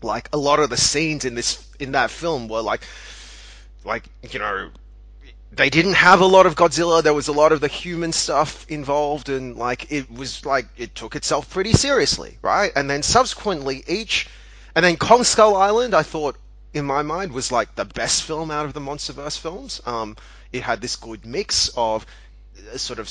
like 0.00 0.30
a 0.32 0.38
lot 0.38 0.58
of 0.58 0.70
the 0.70 0.78
scenes 0.78 1.26
in 1.26 1.34
this 1.34 1.62
in 1.78 1.92
that 1.92 2.10
film 2.10 2.48
were 2.48 2.62
like, 2.62 2.80
like 3.84 4.08
you 4.32 4.38
know, 4.38 4.70
they 5.52 5.68
didn't 5.68 5.98
have 6.08 6.22
a 6.22 6.24
lot 6.24 6.46
of 6.46 6.54
Godzilla. 6.54 7.02
There 7.02 7.12
was 7.12 7.28
a 7.28 7.32
lot 7.32 7.52
of 7.52 7.60
the 7.60 7.68
human 7.68 8.10
stuff 8.10 8.64
involved, 8.70 9.28
and 9.28 9.56
like 9.56 9.92
it 9.92 10.10
was 10.10 10.46
like 10.46 10.66
it 10.78 10.94
took 10.94 11.14
itself 11.14 11.50
pretty 11.50 11.74
seriously, 11.74 12.38
right? 12.40 12.72
And 12.74 12.88
then 12.88 13.02
subsequently, 13.02 13.84
each, 13.86 14.26
and 14.74 14.82
then 14.82 14.96
Kong 14.96 15.24
Skull 15.24 15.56
Island, 15.56 15.92
I 15.94 16.04
thought 16.04 16.38
in 16.72 16.86
my 16.86 17.02
mind 17.02 17.32
was 17.32 17.52
like 17.52 17.74
the 17.74 17.84
best 17.84 18.22
film 18.22 18.50
out 18.50 18.64
of 18.64 18.72
the 18.72 18.80
MonsterVerse 18.80 19.38
films. 19.38 19.82
Um, 19.84 20.16
it 20.54 20.62
had 20.62 20.80
this 20.80 20.96
good 20.96 21.26
mix 21.26 21.68
of 21.76 22.06
a 22.72 22.78
sort 22.78 22.98
of 22.98 23.10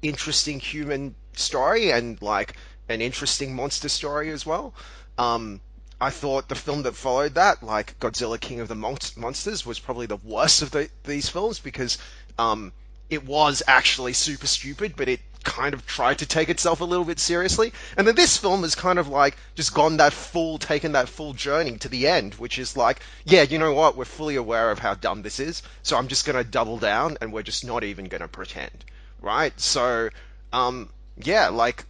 interesting 0.00 0.60
human 0.60 1.14
story 1.34 1.90
and 1.90 2.20
like 2.22 2.56
an 2.90 3.00
interesting 3.00 3.54
monster 3.54 3.88
story 3.88 4.30
as 4.30 4.44
well. 4.44 4.74
Um, 5.16 5.60
I 6.00 6.10
thought 6.10 6.48
the 6.48 6.54
film 6.54 6.82
that 6.82 6.96
followed 6.96 7.34
that, 7.34 7.62
like 7.62 7.98
Godzilla 8.00 8.40
King 8.40 8.60
of 8.60 8.68
the 8.68 8.74
Mon- 8.74 8.98
Monsters, 9.16 9.64
was 9.64 9.78
probably 9.78 10.06
the 10.06 10.16
worst 10.16 10.62
of 10.62 10.70
the, 10.70 10.88
these 11.04 11.28
films 11.28 11.58
because 11.58 11.98
um, 12.38 12.72
it 13.10 13.24
was 13.26 13.62
actually 13.66 14.14
super 14.14 14.46
stupid, 14.46 14.94
but 14.96 15.08
it 15.08 15.20
kind 15.44 15.74
of 15.74 15.86
tried 15.86 16.18
to 16.18 16.26
take 16.26 16.48
itself 16.48 16.80
a 16.80 16.84
little 16.84 17.04
bit 17.04 17.18
seriously. 17.18 17.72
And 17.96 18.06
then 18.06 18.14
this 18.14 18.36
film 18.36 18.62
has 18.62 18.74
kind 18.74 18.98
of 18.98 19.08
like 19.08 19.36
just 19.54 19.74
gone 19.74 19.98
that 19.98 20.12
full, 20.12 20.58
taken 20.58 20.92
that 20.92 21.08
full 21.08 21.32
journey 21.32 21.76
to 21.78 21.88
the 21.88 22.08
end, 22.08 22.34
which 22.34 22.58
is 22.58 22.76
like, 22.76 23.00
yeah, 23.24 23.42
you 23.42 23.58
know 23.58 23.74
what? 23.74 23.96
We're 23.96 24.04
fully 24.04 24.36
aware 24.36 24.70
of 24.70 24.78
how 24.78 24.94
dumb 24.94 25.22
this 25.22 25.38
is, 25.38 25.62
so 25.82 25.96
I'm 25.96 26.08
just 26.08 26.26
going 26.26 26.42
to 26.42 26.50
double 26.50 26.78
down 26.78 27.18
and 27.20 27.32
we're 27.32 27.42
just 27.42 27.64
not 27.64 27.84
even 27.84 28.06
going 28.06 28.22
to 28.22 28.28
pretend, 28.28 28.84
right? 29.20 29.58
So, 29.60 30.10
um, 30.52 30.88
yeah, 31.16 31.48
like 31.48 31.84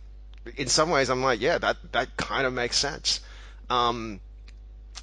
in 0.57 0.69
some 0.69 0.91
ways, 0.91 1.11
I'm 1.11 1.23
like, 1.23 1.41
yeah, 1.41 1.59
that 1.59 1.77
that 1.93 2.17
kind 2.17 2.47
of 2.47 2.53
makes 2.53 2.77
sense. 2.77 3.21
Um, 3.69 4.21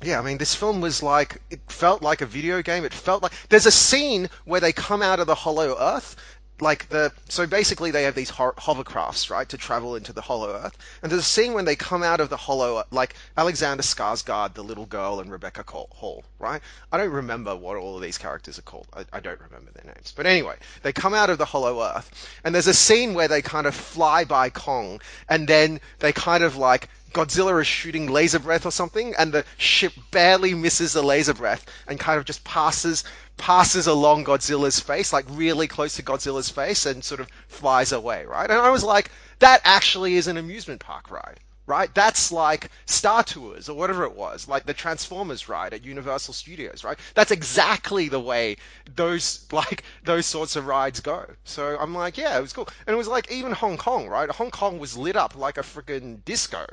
yeah, 0.03 0.19
I 0.19 0.21
mean, 0.21 0.37
this 0.37 0.53
film 0.53 0.81
was 0.81 1.01
like, 1.01 1.41
it 1.49 1.59
felt 1.67 2.01
like 2.01 2.21
a 2.21 2.25
video 2.25 2.61
game. 2.61 2.85
It 2.85 2.93
felt 2.93 3.23
like, 3.23 3.31
there's 3.49 3.65
a 3.65 3.71
scene 3.71 4.29
where 4.45 4.59
they 4.59 4.71
come 4.71 5.01
out 5.01 5.19
of 5.19 5.25
the 5.27 5.35
Hollow 5.35 5.75
Earth, 5.79 6.15
like 6.59 6.89
the, 6.89 7.11
so 7.29 7.45
basically 7.45 7.91
they 7.91 8.03
have 8.03 8.15
these 8.15 8.29
ho- 8.29 8.53
hovercrafts, 8.57 9.29
right, 9.29 9.47
to 9.49 9.57
travel 9.57 9.95
into 9.95 10.13
the 10.13 10.21
Hollow 10.21 10.53
Earth. 10.53 10.77
And 11.01 11.11
there's 11.11 11.21
a 11.21 11.25
scene 11.25 11.53
when 11.53 11.65
they 11.65 11.75
come 11.75 12.03
out 12.03 12.19
of 12.19 12.29
the 12.29 12.37
Hollow, 12.37 12.83
like 12.91 13.15
Alexander 13.37 13.83
Skarsgård, 13.83 14.53
the 14.53 14.63
little 14.63 14.85
girl, 14.85 15.19
and 15.19 15.31
Rebecca 15.31 15.63
Hall, 15.67 16.23
right? 16.39 16.61
I 16.91 16.97
don't 16.97 17.11
remember 17.11 17.55
what 17.55 17.77
all 17.77 17.95
of 17.95 18.01
these 18.01 18.17
characters 18.17 18.57
are 18.57 18.63
called. 18.63 18.87
I, 18.93 19.05
I 19.13 19.19
don't 19.19 19.39
remember 19.39 19.71
their 19.71 19.93
names. 19.93 20.13
But 20.15 20.25
anyway, 20.25 20.55
they 20.83 20.93
come 20.93 21.13
out 21.13 21.29
of 21.29 21.37
the 21.37 21.45
Hollow 21.45 21.81
Earth, 21.83 22.09
and 22.43 22.53
there's 22.55 22.67
a 22.67 22.73
scene 22.73 23.13
where 23.13 23.27
they 23.27 23.41
kind 23.41 23.67
of 23.67 23.75
fly 23.75 24.23
by 24.23 24.49
Kong, 24.49 25.01
and 25.29 25.47
then 25.47 25.79
they 25.99 26.11
kind 26.11 26.43
of 26.43 26.57
like 26.57 26.89
Godzilla 27.17 27.59
is 27.59 27.65
shooting 27.65 28.05
laser 28.05 28.37
breath 28.37 28.63
or 28.63 28.71
something, 28.71 29.15
and 29.17 29.33
the 29.33 29.43
ship 29.57 29.91
barely 30.11 30.53
misses 30.53 30.93
the 30.93 31.01
laser 31.01 31.33
breath 31.33 31.65
and 31.87 31.99
kind 31.99 32.19
of 32.19 32.25
just 32.25 32.43
passes 32.43 33.03
passes 33.37 33.87
along 33.87 34.25
Godzilla's 34.25 34.79
face, 34.79 35.11
like 35.11 35.25
really 35.29 35.67
close 35.67 35.95
to 35.95 36.03
Godzilla's 36.03 36.51
face, 36.51 36.85
and 36.85 37.03
sort 37.03 37.19
of 37.19 37.27
flies 37.47 37.91
away, 37.91 38.25
right? 38.25 38.47
And 38.47 38.59
I 38.59 38.69
was 38.69 38.83
like, 38.83 39.09
that 39.39 39.61
actually 39.63 40.15
is 40.15 40.27
an 40.27 40.37
amusement 40.37 40.79
park 40.79 41.09
ride, 41.09 41.39
right? 41.65 41.91
That's 41.95 42.31
like 42.31 42.69
Star 42.85 43.23
Tours 43.23 43.67
or 43.67 43.75
whatever 43.75 44.03
it 44.03 44.15
was, 44.15 44.47
like 44.47 44.67
the 44.67 44.75
Transformers 44.75 45.49
ride 45.49 45.73
at 45.73 45.83
Universal 45.83 46.35
Studios, 46.35 46.83
right? 46.83 46.99
That's 47.15 47.31
exactly 47.31 48.09
the 48.09 48.19
way 48.19 48.57
those 48.95 49.43
like 49.51 49.83
those 50.03 50.27
sorts 50.27 50.55
of 50.55 50.67
rides 50.67 50.99
go. 50.99 51.25
So 51.45 51.77
I'm 51.79 51.95
like, 51.95 52.15
yeah, 52.15 52.37
it 52.37 52.41
was 52.41 52.53
cool, 52.53 52.69
and 52.85 52.93
it 52.93 52.97
was 52.97 53.07
like 53.07 53.31
even 53.31 53.53
Hong 53.53 53.77
Kong, 53.77 54.07
right? 54.07 54.29
Hong 54.29 54.51
Kong 54.51 54.77
was 54.77 54.95
lit 54.95 55.15
up 55.15 55.35
like 55.35 55.57
a 55.57 55.61
freaking 55.61 56.23
disco. 56.23 56.67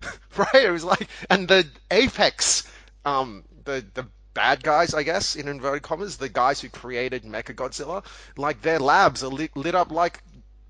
right? 0.36 0.64
It 0.64 0.70
was 0.70 0.84
like, 0.84 1.08
and 1.30 1.48
the 1.48 1.66
Apex, 1.90 2.64
um, 3.04 3.44
the 3.64 3.84
the 3.94 4.06
bad 4.34 4.62
guys, 4.62 4.94
I 4.94 5.02
guess, 5.02 5.34
in 5.36 5.48
inverted 5.48 5.82
commas, 5.82 6.16
the 6.18 6.28
guys 6.28 6.60
who 6.60 6.68
created 6.68 7.24
Mechagodzilla, 7.24 8.04
like 8.36 8.60
their 8.62 8.78
labs 8.78 9.24
are 9.24 9.28
lit, 9.28 9.56
lit 9.56 9.74
up 9.74 9.90
like 9.90 10.22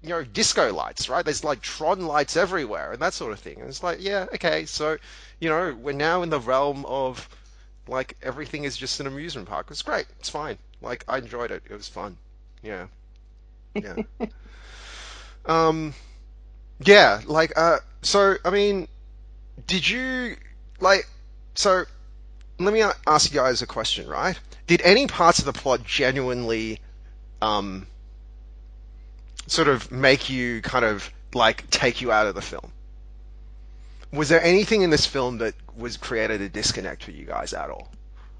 you 0.02 0.10
know 0.10 0.22
disco 0.24 0.72
lights, 0.72 1.08
right? 1.08 1.24
There's 1.24 1.44
like 1.44 1.60
Tron 1.62 2.06
lights 2.06 2.36
everywhere 2.36 2.92
and 2.92 3.02
that 3.02 3.14
sort 3.14 3.32
of 3.32 3.40
thing. 3.40 3.60
And 3.60 3.68
it's 3.68 3.82
like, 3.82 3.98
yeah, 4.00 4.26
okay, 4.34 4.66
so 4.66 4.98
you 5.40 5.48
know, 5.48 5.74
we're 5.74 5.92
now 5.92 6.22
in 6.22 6.30
the 6.30 6.40
realm 6.40 6.84
of 6.86 7.28
like 7.88 8.16
everything 8.22 8.64
is 8.64 8.76
just 8.76 9.00
an 9.00 9.06
amusement 9.06 9.48
park. 9.48 9.68
It's 9.70 9.82
great. 9.82 10.06
It's 10.20 10.30
fine. 10.30 10.58
Like 10.80 11.04
I 11.08 11.18
enjoyed 11.18 11.50
it. 11.50 11.62
It 11.68 11.74
was 11.74 11.88
fun. 11.88 12.16
Yeah. 12.62 12.86
Yeah. 13.74 13.96
um 15.46 15.94
yeah, 16.80 17.20
like 17.26 17.52
uh 17.56 17.78
so 18.02 18.36
I 18.44 18.50
mean 18.50 18.88
did 19.66 19.88
you 19.88 20.36
like 20.80 21.08
so 21.54 21.84
let 22.58 22.72
me 22.72 22.82
ask 23.06 23.32
you 23.32 23.38
guys 23.38 23.62
a 23.62 23.66
question 23.66 24.08
right? 24.08 24.38
Did 24.66 24.82
any 24.82 25.06
parts 25.06 25.38
of 25.38 25.44
the 25.44 25.52
plot 25.52 25.84
genuinely 25.84 26.80
um 27.42 27.86
sort 29.46 29.68
of 29.68 29.90
make 29.90 30.28
you 30.28 30.62
kind 30.62 30.84
of 30.84 31.10
like 31.34 31.68
take 31.70 32.00
you 32.00 32.12
out 32.12 32.26
of 32.26 32.34
the 32.34 32.42
film? 32.42 32.72
Was 34.12 34.28
there 34.28 34.42
anything 34.42 34.82
in 34.82 34.90
this 34.90 35.06
film 35.06 35.38
that 35.38 35.54
was 35.76 35.96
created 35.96 36.40
a 36.40 36.48
disconnect 36.48 37.04
for 37.04 37.10
you 37.10 37.26
guys 37.26 37.52
at 37.52 37.70
all? 37.70 37.88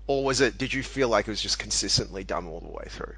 Or 0.06 0.24
was 0.24 0.40
it 0.40 0.56
did 0.56 0.72
you 0.72 0.82
feel 0.82 1.08
like 1.08 1.26
it 1.26 1.30
was 1.30 1.42
just 1.42 1.58
consistently 1.58 2.24
dumb 2.24 2.48
all 2.48 2.60
the 2.60 2.68
way 2.70 2.86
through? 2.88 3.14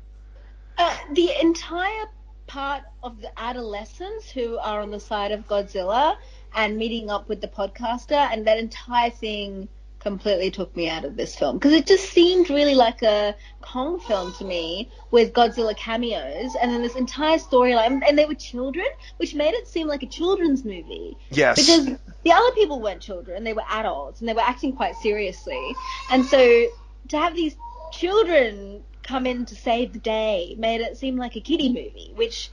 Uh, 0.77 0.97
the 1.13 1.31
entire 1.41 2.07
part 2.47 2.83
of 3.03 3.21
the 3.21 3.31
adolescents 3.39 4.31
who 4.31 4.59
are 4.59 4.81
on 4.81 4.91
the 4.91 5.01
side 5.01 5.33
of 5.33 5.47
Godzilla 5.47 6.17
and 6.55 6.77
meeting 6.77 7.11
up 7.11 7.29
with 7.29 7.41
the 7.41 7.49
podcaster, 7.49 8.29
and 8.33 8.47
that 8.47 8.59
entire 8.59 9.11
thing 9.11 9.69
completely 10.01 10.51
took 10.51 10.75
me 10.77 10.89
out 10.89 11.05
of 11.05 11.17
this 11.17 11.35
film 11.35 11.59
because 11.59 11.73
it 11.73 11.85
just 11.87 12.09
seemed 12.11 12.49
really 12.51 12.75
like 12.75 13.03
a 13.03 13.35
Kong 13.61 13.99
film 13.99 14.33
to 14.35 14.45
me 14.45 14.89
with 15.11 15.33
Godzilla 15.33 15.77
cameos, 15.77 16.55
and 16.61 16.73
then 16.73 16.83
this 16.83 16.95
entire 16.95 17.39
storyline, 17.39 18.01
and 18.07 18.19
they 18.19 18.25
were 18.25 18.35
children, 18.35 18.87
which 19.17 19.35
made 19.35 19.55
it 19.55 19.67
seem 19.67 19.87
like 19.87 20.03
a 20.03 20.07
children's 20.07 20.65
movie. 20.65 21.17
Yes. 21.31 21.59
Because 21.59 21.99
the 22.25 22.33
other 22.33 22.53
people 22.53 22.81
weren't 22.81 23.01
children; 23.01 23.45
they 23.45 23.53
were 23.53 23.65
adults, 23.69 24.21
and 24.21 24.29
they 24.29 24.35
were 24.35 24.41
acting 24.41 24.75
quite 24.75 24.95
seriously. 24.97 25.75
And 26.11 26.25
so 26.25 26.67
to 27.09 27.19
have 27.19 27.35
these 27.35 27.57
children 27.93 28.83
come 29.03 29.27
in 29.27 29.47
to 29.47 29.57
save 29.57 29.95
the 29.95 29.99
day 29.99 30.55
made 30.59 30.83
it 30.83 30.97
seem 30.99 31.17
like 31.17 31.35
a 31.35 31.41
kiddie 31.41 31.71
movie, 31.71 32.13
which 32.15 32.51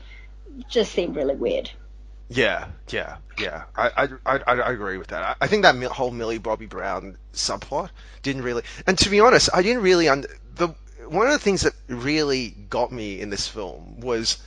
just 0.70 0.94
seemed 0.94 1.16
really 1.16 1.36
weird. 1.36 1.70
Yeah, 2.28 2.68
yeah, 2.90 3.18
yeah. 3.38 3.64
I, 3.76 4.10
I, 4.26 4.38
I, 4.38 4.54
I 4.62 4.72
agree 4.72 4.98
with 4.98 5.08
that. 5.08 5.38
I, 5.40 5.48
think 5.48 5.62
that 5.64 5.76
whole 5.92 6.12
Millie 6.12 6.40
Bobby 6.40 6.66
Brown 6.66 7.18
subplot 7.34 7.90
didn't 8.24 8.42
really, 8.42 8.64
and 8.88 8.98
to 9.00 9.10
be 9.10 9.20
honest, 9.20 9.50
I 9.54 9.62
didn't 9.62 9.84
really 9.84 10.10
under 10.10 10.28
the 10.56 10.70
one 11.08 11.28
of 11.28 11.34
the 11.34 11.40
things 11.40 11.62
that 11.62 11.74
really 11.88 12.50
got 12.70 12.92
me 12.92 13.22
in 13.22 13.30
this 13.30 13.48
film 13.48 14.00
was 14.00 14.40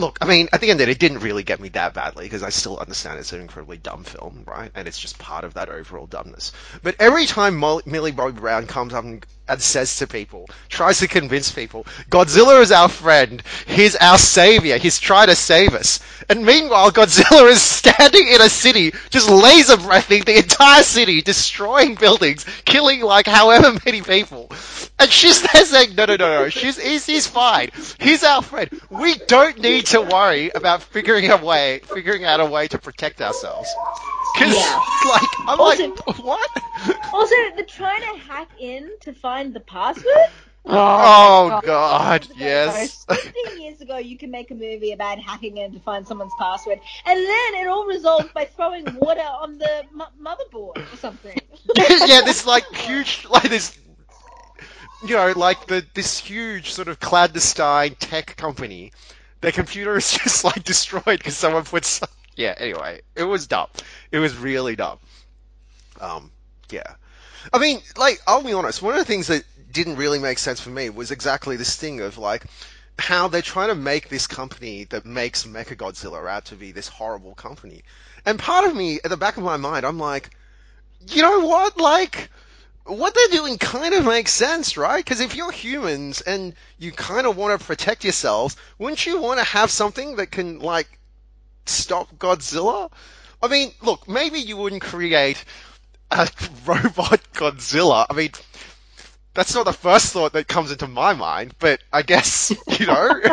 look, 0.00 0.18
I 0.20 0.26
mean, 0.26 0.48
at 0.52 0.60
the 0.60 0.70
end 0.70 0.80
of 0.80 0.88
it, 0.88 0.92
it 0.92 0.98
didn't 0.98 1.18
really 1.20 1.42
get 1.42 1.60
me 1.60 1.68
that 1.70 1.94
badly 1.94 2.24
because 2.24 2.42
I 2.42 2.48
still 2.48 2.78
understand 2.78 3.18
it's 3.18 3.32
an 3.32 3.40
incredibly 3.40 3.76
dumb 3.76 4.02
film, 4.02 4.42
right? 4.46 4.70
And 4.74 4.88
it's 4.88 4.98
just 4.98 5.18
part 5.18 5.44
of 5.44 5.54
that 5.54 5.68
overall 5.68 6.06
dumbness. 6.06 6.52
But 6.82 6.96
every 6.98 7.26
time 7.26 7.60
Millie 7.86 8.10
Bobby 8.12 8.40
Brown 8.40 8.66
comes 8.66 8.94
up 8.94 9.04
and, 9.04 9.24
and 9.50 9.60
says 9.60 9.96
to 9.96 10.06
people, 10.06 10.48
tries 10.68 11.00
to 11.00 11.08
convince 11.08 11.50
people, 11.50 11.84
Godzilla 12.08 12.60
is 12.62 12.72
our 12.72 12.88
friend, 12.88 13.42
he's 13.66 13.96
our 13.96 14.16
savior, 14.18 14.78
he's 14.78 14.98
trying 14.98 15.26
to 15.28 15.34
save 15.34 15.74
us. 15.74 16.00
And 16.28 16.46
meanwhile, 16.46 16.90
Godzilla 16.92 17.50
is 17.50 17.60
standing 17.60 18.28
in 18.28 18.40
a 18.40 18.48
city, 18.48 18.92
just 19.10 19.28
laser 19.28 19.76
breathing 19.76 20.22
the 20.24 20.38
entire 20.38 20.82
city, 20.82 21.20
destroying 21.22 21.96
buildings, 21.96 22.46
killing 22.64 23.00
like 23.02 23.26
however 23.26 23.76
many 23.84 24.02
people. 24.02 24.50
And 24.98 25.10
she's 25.10 25.42
there 25.42 25.64
saying, 25.64 25.94
no, 25.96 26.04
no, 26.04 26.16
no, 26.16 26.42
no, 26.42 26.48
she's, 26.50 26.78
he's, 26.78 27.06
he's 27.06 27.26
fine. 27.26 27.70
He's 27.98 28.22
our 28.22 28.42
friend. 28.42 28.70
We 28.90 29.14
don't 29.16 29.58
need 29.58 29.86
to 29.86 30.02
worry 30.02 30.50
about 30.54 30.82
figuring 30.82 31.30
a 31.30 31.36
way, 31.38 31.80
figuring 31.84 32.24
out 32.24 32.38
a 32.40 32.46
way 32.46 32.68
to 32.68 32.78
protect 32.78 33.20
ourselves. 33.20 33.68
Cause, 34.36 34.54
Yeah. 34.54 34.80
like, 35.08 35.28
I'm 35.48 35.60
Also- 35.60 35.88
like, 35.88 36.18
what? 36.24 36.50
Also, 37.30 37.56
they're 37.56 37.64
trying 37.64 38.00
to 38.02 38.18
hack 38.20 38.50
in 38.58 38.90
to 39.00 39.12
find 39.12 39.54
the 39.54 39.60
password. 39.60 40.30
Oh, 40.66 41.60
God, 41.64 42.26
yes. 42.36 43.04
15 43.08 43.60
years 43.60 43.80
ago, 43.80 43.98
you 43.98 44.18
can 44.18 44.30
make 44.30 44.50
a 44.50 44.54
movie 44.54 44.92
about 44.92 45.18
hacking 45.18 45.56
in 45.56 45.72
to 45.72 45.80
find 45.80 46.06
someone's 46.06 46.32
password, 46.38 46.80
and 47.06 47.18
then 47.18 47.54
it 47.54 47.66
all 47.66 47.86
resolved 47.86 48.34
by 48.34 48.44
throwing 48.44 48.84
water 48.96 49.20
on 49.20 49.58
the 49.58 49.84
m- 49.84 50.02
motherboard 50.22 50.76
or 50.92 50.96
something. 50.96 51.38
yeah, 51.76 52.20
this 52.22 52.46
like 52.46 52.64
huge, 52.74 53.26
like 53.30 53.48
this, 53.48 53.78
you 55.06 55.14
know, 55.14 55.32
like 55.34 55.66
the 55.66 55.84
this 55.94 56.18
huge 56.18 56.72
sort 56.72 56.88
of 56.88 57.00
clandestine 57.00 57.94
tech 57.94 58.36
company. 58.36 58.92
Their 59.40 59.52
computer 59.52 59.96
is 59.96 60.10
just 60.18 60.44
like 60.44 60.62
destroyed 60.64 61.18
because 61.18 61.36
someone 61.36 61.64
put. 61.64 61.84
Some... 61.84 62.08
Yeah. 62.36 62.54
Anyway, 62.58 63.00
it 63.14 63.24
was 63.24 63.46
dumb. 63.46 63.68
It 64.12 64.18
was 64.18 64.36
really 64.36 64.76
dumb. 64.76 64.98
Um. 66.00 66.30
Yeah. 66.70 66.94
I 67.52 67.58
mean, 67.58 67.80
like, 67.96 68.20
I'll 68.26 68.42
be 68.42 68.52
honest. 68.52 68.82
One 68.82 68.94
of 68.94 69.00
the 69.00 69.04
things 69.04 69.28
that 69.28 69.44
didn't 69.72 69.96
really 69.96 70.18
make 70.18 70.38
sense 70.38 70.60
for 70.60 70.70
me 70.70 70.90
was 70.90 71.10
exactly 71.10 71.56
this 71.56 71.76
thing 71.76 72.00
of 72.00 72.18
like 72.18 72.44
how 72.98 73.28
they're 73.28 73.42
trying 73.42 73.68
to 73.68 73.74
make 73.74 74.08
this 74.08 74.26
company 74.26 74.84
that 74.84 75.06
makes 75.06 75.46
Mechagodzilla 75.46 76.28
out 76.28 76.46
to 76.46 76.54
be 76.54 76.72
this 76.72 76.88
horrible 76.88 77.34
company. 77.34 77.82
And 78.26 78.38
part 78.38 78.66
of 78.66 78.76
me, 78.76 79.00
at 79.02 79.10
the 79.10 79.16
back 79.16 79.36
of 79.36 79.42
my 79.42 79.56
mind, 79.56 79.86
I'm 79.86 79.98
like, 79.98 80.30
you 81.08 81.22
know 81.22 81.46
what? 81.46 81.78
Like, 81.78 82.28
what 82.84 83.14
they're 83.14 83.38
doing 83.38 83.56
kind 83.56 83.94
of 83.94 84.04
makes 84.04 84.32
sense, 84.32 84.76
right? 84.76 85.02
Because 85.02 85.20
if 85.20 85.34
you're 85.34 85.52
humans 85.52 86.20
and 86.20 86.54
you 86.78 86.92
kind 86.92 87.26
of 87.26 87.36
want 87.36 87.58
to 87.58 87.66
protect 87.66 88.04
yourselves, 88.04 88.56
wouldn't 88.78 89.06
you 89.06 89.20
want 89.20 89.38
to 89.38 89.44
have 89.44 89.70
something 89.70 90.16
that 90.16 90.30
can, 90.30 90.58
like, 90.58 90.98
stop 91.64 92.14
Godzilla? 92.18 92.90
I 93.42 93.48
mean, 93.48 93.72
look, 93.80 94.06
maybe 94.06 94.40
you 94.40 94.58
wouldn't 94.58 94.82
create 94.82 95.42
a 96.10 96.28
robot 96.66 97.20
Godzilla. 97.34 98.06
I 98.08 98.14
mean, 98.14 98.30
that's 99.34 99.54
not 99.54 99.64
the 99.64 99.72
first 99.72 100.12
thought 100.12 100.32
that 100.32 100.48
comes 100.48 100.70
into 100.72 100.88
my 100.88 101.14
mind, 101.14 101.54
but 101.58 101.80
I 101.92 102.02
guess, 102.02 102.52
you 102.78 102.86
know. 102.86 103.10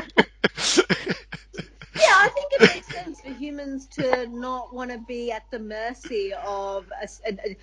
Yeah, 1.99 2.13
I 2.15 2.29
think 2.29 2.51
it 2.53 2.61
makes 2.75 2.87
sense 2.93 3.21
for 3.21 3.29
humans 3.31 3.87
to 3.93 4.27
not 4.27 4.71
want 4.71 4.91
to 4.91 4.99
be 4.99 5.31
at 5.31 5.49
the 5.49 5.57
mercy 5.57 6.31
of 6.45 6.85
a, 7.01 7.07
a, 7.27 7.57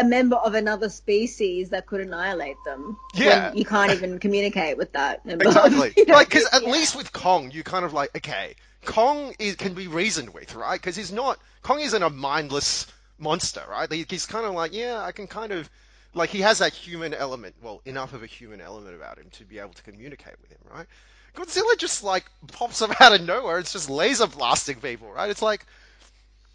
a 0.00 0.04
member 0.04 0.36
of 0.36 0.54
another 0.54 0.88
species 0.88 1.70
that 1.70 1.86
could 1.86 2.00
annihilate 2.00 2.56
them. 2.64 2.96
Yeah. 3.14 3.52
You 3.52 3.64
can't 3.64 3.90
even 3.92 4.20
communicate 4.20 4.76
with 4.78 4.92
that. 4.92 5.26
member. 5.26 5.46
Exactly. 5.46 5.94
You 5.96 6.06
know, 6.06 6.14
Like, 6.14 6.28
because 6.28 6.46
at 6.52 6.62
yeah. 6.62 6.70
least 6.70 6.94
with 6.94 7.12
Kong, 7.12 7.50
you 7.50 7.64
kind 7.64 7.84
of 7.84 7.92
like, 7.92 8.16
okay, 8.16 8.54
Kong 8.84 9.34
is, 9.40 9.56
can 9.56 9.74
be 9.74 9.88
reasoned 9.88 10.32
with, 10.32 10.54
right? 10.54 10.80
Because 10.80 10.94
he's 10.94 11.10
not, 11.12 11.40
Kong 11.62 11.80
isn't 11.80 12.02
a 12.02 12.10
mindless 12.10 12.86
monster, 13.22 13.64
right? 13.70 13.90
He- 13.92 14.06
He's 14.08 14.26
kind 14.26 14.46
of 14.46 14.52
like, 14.54 14.72
yeah, 14.74 15.00
I 15.02 15.12
can 15.12 15.26
kind 15.26 15.52
of, 15.52 15.70
like, 16.14 16.30
he 16.30 16.40
has 16.42 16.58
that 16.58 16.72
human 16.74 17.14
element, 17.14 17.56
well, 17.62 17.80
enough 17.86 18.12
of 18.14 18.22
a 18.22 18.26
human 18.26 18.60
element 18.60 18.96
about 18.96 19.18
him 19.18 19.30
to 19.32 19.44
be 19.44 19.58
able 19.58 19.74
to 19.74 19.82
communicate 19.82 20.36
with 20.42 20.50
him, 20.50 20.60
right? 20.70 20.86
Godzilla 21.34 21.78
just, 21.78 22.04
like, 22.04 22.26
pops 22.48 22.82
up 22.82 23.00
out 23.00 23.14
of 23.14 23.22
nowhere. 23.26 23.58
It's 23.58 23.72
just 23.72 23.90
laser 23.90 24.26
blasting 24.26 24.80
people, 24.80 25.12
right? 25.12 25.30
It's 25.30 25.42
like, 25.42 25.66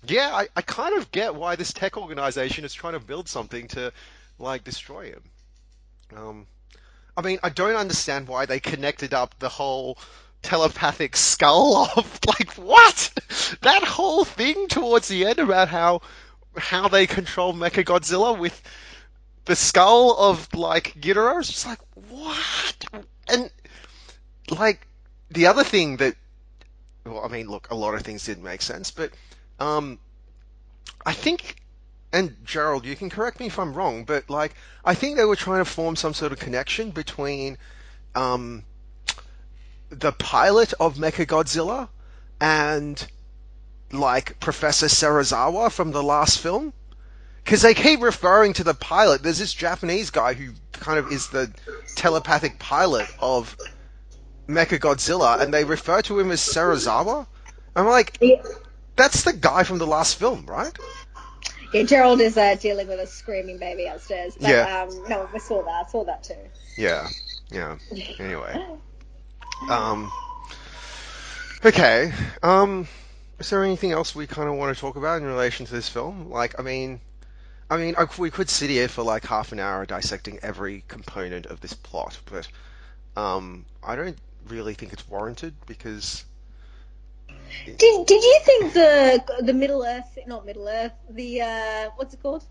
yeah, 0.08 0.30
I, 0.34 0.48
I 0.56 0.62
kind 0.62 0.98
of 0.98 1.12
get 1.12 1.36
why 1.36 1.56
this 1.56 1.74
tech 1.74 1.98
organization 1.98 2.66
is 2.66 2.74
trying 2.74 2.94
to 2.94 3.00
build 3.00 3.28
something 3.30 3.68
to, 3.70 3.92
like, 4.40 4.64
destroy 4.64 5.08
him. 5.12 5.24
Um, 6.16 6.48
I 7.18 7.22
mean, 7.22 7.40
I 7.44 7.50
don't 7.50 7.76
understand 7.76 8.28
why 8.28 8.46
they 8.46 8.60
connected 8.60 9.14
up 9.14 9.40
the 9.40 9.50
whole 9.50 9.98
telepathic 10.44 11.18
skull 11.18 11.92
of 11.98 12.20
like 12.28 12.54
what 12.56 13.12
that 13.62 13.84
whole 13.84 14.26
thing 14.26 14.68
towards 14.68 15.08
the 15.10 15.26
end 15.26 15.40
about 15.40 15.68
how 15.70 16.02
how 16.58 16.88
they 16.88 17.08
control 17.08 17.54
Mechagodzilla 17.54 18.38
with 18.38 18.62
the 19.46 19.56
skull 19.56 20.16
of 20.18 20.54
like 20.54 20.96
Ghidorah. 21.00 21.40
It's 21.40 21.50
just 21.50 21.66
like 21.66 21.80
what 22.10 22.86
and 23.28 23.50
like 24.50 24.88
the 25.30 25.48
other 25.48 25.64
thing 25.64 25.98
that 25.98 26.16
well, 27.06 27.24
I 27.24 27.30
mean, 27.30 27.48
look, 27.48 27.70
a 27.72 27.76
lot 27.76 27.94
of 27.94 28.02
things 28.02 28.26
didn't 28.26 28.44
make 28.44 28.62
sense, 28.62 28.92
but 28.92 29.12
um, 29.60 30.00
I 31.06 31.14
think 31.14 31.58
and 32.12 32.36
Gerald, 32.46 32.86
you 32.86 32.96
can 32.96 33.10
correct 33.10 33.40
me 33.40 33.48
if 33.48 33.60
I'm 33.60 33.74
wrong, 33.74 34.04
but 34.04 34.30
like 34.30 34.54
I 34.84 34.94
think 34.96 35.18
they 35.18 35.26
were 35.26 35.36
trying 35.36 35.64
to 35.64 35.70
form 35.70 35.96
some 35.96 36.14
sort 36.14 36.32
of 36.32 36.40
connection 36.40 36.92
between 36.92 37.58
um, 38.16 38.64
the 39.90 40.12
pilot 40.12 40.74
of 40.80 40.96
Mechagodzilla 40.96 41.90
and 42.40 43.06
like 43.92 44.40
Professor 44.40 44.88
Serizawa 44.88 45.72
from 45.72 45.92
the 45.92 46.04
last 46.04 46.40
film. 46.40 46.74
Because 47.44 47.62
they 47.62 47.74
keep 47.74 48.02
referring 48.02 48.54
to 48.54 48.64
the 48.66 48.74
pilot. 48.74 49.24
There's 49.24 49.40
this 49.40 49.54
Japanese 49.54 50.10
guy 50.10 50.34
who 50.34 50.52
kind 50.74 51.00
of 51.00 51.12
is 51.14 51.30
the 51.30 51.50
telepathic 51.96 52.60
pilot 52.60 53.08
of 53.20 53.56
Mechagodzilla, 54.50 55.40
and 55.42 55.54
they 55.54 55.64
refer 55.64 56.02
to 56.04 56.20
him 56.20 56.32
as 56.32 56.42
Serizawa. 56.42 57.26
I'm 57.76 57.86
like, 57.88 58.18
Yeah. 58.20 58.42
that's 58.98 59.24
the 59.24 59.34
guy 59.34 59.64
from 59.64 59.78
the 59.78 59.88
last 59.88 60.20
film, 60.20 60.46
right? 60.46 60.78
Yeah, 61.74 61.84
Gerald 61.84 62.22
is 62.22 62.38
uh, 62.38 62.56
dealing 62.56 62.88
with 62.88 63.00
a 63.00 63.08
screaming 63.08 63.58
baby 63.58 63.86
upstairs. 63.86 64.36
But, 64.40 64.50
Yeah. 64.50 64.88
Um, 64.90 65.04
no, 65.10 65.30
we 65.34 65.40
saw 65.40 65.64
that. 65.64 65.86
I 65.88 65.90
saw 65.90 66.04
that 66.06 66.24
too. 66.24 66.36
Yeah, 66.78 67.08
yeah. 67.52 67.78
Anyway, 68.20 68.66
um, 69.70 70.12
okay. 71.66 72.12
Um, 72.44 72.88
is 73.40 73.50
there 73.50 73.64
anything 73.64 73.92
else 73.92 74.16
we 74.16 74.28
kind 74.28 74.50
of 74.50 74.56
want 74.56 74.76
to 74.76 74.80
talk 74.80 74.96
about 74.96 75.22
in 75.22 75.28
relation 75.28 75.66
to 75.66 75.72
this 75.72 75.90
film? 75.90 76.30
Like, 76.30 76.60
I 76.60 76.64
mean, 76.64 77.00
I 77.70 77.78
mean, 77.78 77.96
we 78.18 78.32
could 78.32 78.50
sit 78.50 78.70
here 78.70 78.88
for 78.88 79.04
like 79.04 79.26
half 79.26 79.52
an 79.52 79.60
hour 79.60 79.86
dissecting 79.86 80.40
every 80.42 80.84
component 80.88 81.46
of 81.46 81.60
this 81.62 81.74
plot, 81.74 82.18
but 82.26 82.48
um, 83.16 83.66
I 83.84 83.96
don't 83.96 84.18
really 84.48 84.74
think 84.74 84.94
it's 84.94 85.08
warranted 85.08 85.54
because 85.66 86.24
Did, 87.66 88.06
did 88.06 88.24
you 88.24 88.40
think 88.44 88.74
the 88.74 89.42
the 89.42 89.54
Middle 89.54 89.84
Earth, 89.84 90.18
not 90.26 90.46
Middle 90.46 90.68
Earth, 90.68 90.94
the 91.10 91.42
uh, 91.42 91.90
what's 91.96 92.14
it 92.14 92.24
called? 92.24 92.44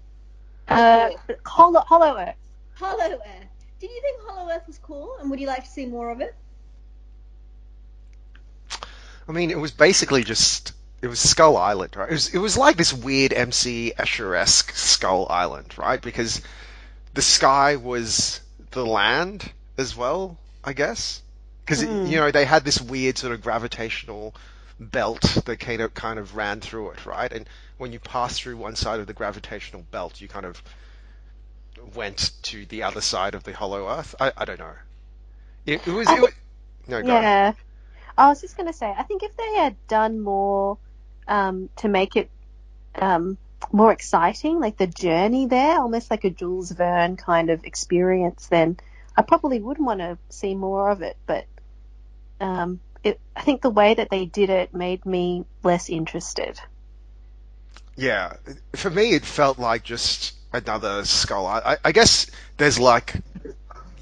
Uh, 0.68 1.10
Hollow, 1.44 1.80
Hollow 1.80 2.16
Earth. 2.18 2.34
Hollow 2.74 3.14
Earth. 3.14 3.46
Did 3.80 3.90
you 3.90 4.00
think 4.02 4.20
Hollow 4.26 4.50
Earth 4.52 4.66
was 4.66 4.78
cool, 4.78 5.16
and 5.20 5.30
would 5.30 5.40
you 5.40 5.46
like 5.46 5.64
to 5.64 5.70
see 5.70 5.86
more 5.86 6.10
of 6.10 6.20
it? 6.20 6.34
I 9.28 9.32
mean, 9.32 9.50
it 9.50 9.58
was 9.58 9.72
basically 9.72 10.22
just 10.22 10.72
it 11.02 11.08
was 11.08 11.20
Skull 11.20 11.56
Island, 11.56 11.94
right? 11.96 12.08
It 12.08 12.12
was 12.12 12.34
it 12.34 12.38
was 12.38 12.56
like 12.56 12.76
this 12.76 12.92
weird 12.92 13.32
MC 13.32 13.92
Escher-esque 13.98 14.72
Skull 14.74 15.26
Island, 15.28 15.76
right? 15.78 16.00
Because 16.00 16.40
the 17.14 17.22
sky 17.22 17.76
was 17.76 18.40
the 18.70 18.84
land 18.84 19.50
as 19.78 19.96
well, 19.96 20.38
I 20.64 20.72
guess. 20.72 21.22
Because 21.64 21.82
Hmm. 21.82 22.06
you 22.06 22.16
know 22.16 22.30
they 22.30 22.44
had 22.44 22.64
this 22.64 22.80
weird 22.80 23.18
sort 23.18 23.32
of 23.32 23.42
gravitational 23.42 24.34
belt 24.78 25.20
that 25.46 25.58
kind 25.58 25.80
of 25.80 25.94
kind 25.94 26.18
of 26.18 26.36
ran 26.36 26.60
through 26.60 26.90
it, 26.90 27.06
right? 27.06 27.32
And 27.32 27.48
when 27.78 27.92
you 27.92 27.98
passed 27.98 28.42
through 28.42 28.56
one 28.56 28.76
side 28.76 29.00
of 29.00 29.06
the 29.06 29.12
gravitational 29.12 29.82
belt, 29.90 30.20
you 30.20 30.28
kind 30.28 30.46
of 30.46 30.62
went 31.94 32.32
to 32.42 32.64
the 32.66 32.82
other 32.82 33.00
side 33.00 33.34
of 33.34 33.44
the 33.44 33.52
Hollow 33.52 33.88
Earth. 33.88 34.14
I, 34.20 34.32
I 34.36 34.44
don't 34.44 34.58
know. 34.58 34.74
It, 35.66 35.86
it 35.86 35.92
was. 35.92 36.08
It 36.08 36.20
was 36.20 36.32
no. 36.88 36.98
Yeah. 37.00 37.52
I 38.18 38.28
was 38.28 38.40
just 38.40 38.56
going 38.56 38.66
to 38.66 38.72
say, 38.72 38.94
I 38.96 39.02
think 39.02 39.22
if 39.22 39.36
they 39.36 39.54
had 39.56 39.76
done 39.88 40.20
more 40.20 40.78
um, 41.28 41.68
to 41.76 41.88
make 41.88 42.16
it 42.16 42.30
um, 42.94 43.38
more 43.72 43.92
exciting, 43.92 44.60
like 44.60 44.76
the 44.76 44.86
journey 44.86 45.46
there, 45.46 45.80
almost 45.80 46.10
like 46.10 46.24
a 46.24 46.30
Jules 46.30 46.70
Verne 46.70 47.16
kind 47.16 47.50
of 47.50 47.64
experience, 47.64 48.46
then 48.48 48.76
I 49.16 49.22
probably 49.22 49.60
would 49.60 49.78
want 49.78 50.00
to 50.00 50.18
see 50.28 50.54
more 50.54 50.90
of 50.90 51.02
it. 51.02 51.16
But 51.26 51.46
um, 52.40 52.80
it, 53.02 53.20
I 53.34 53.42
think 53.42 53.62
the 53.62 53.70
way 53.70 53.94
that 53.94 54.10
they 54.10 54.26
did 54.26 54.50
it 54.50 54.74
made 54.74 55.06
me 55.06 55.44
less 55.62 55.88
interested. 55.88 56.60
Yeah, 57.96 58.34
for 58.74 58.90
me 58.90 59.14
it 59.14 59.24
felt 59.24 59.58
like 59.58 59.82
just 59.82 60.34
another 60.52 61.04
skull. 61.04 61.46
I, 61.46 61.78
I 61.84 61.92
guess 61.92 62.26
there's 62.56 62.78
like, 62.78 63.14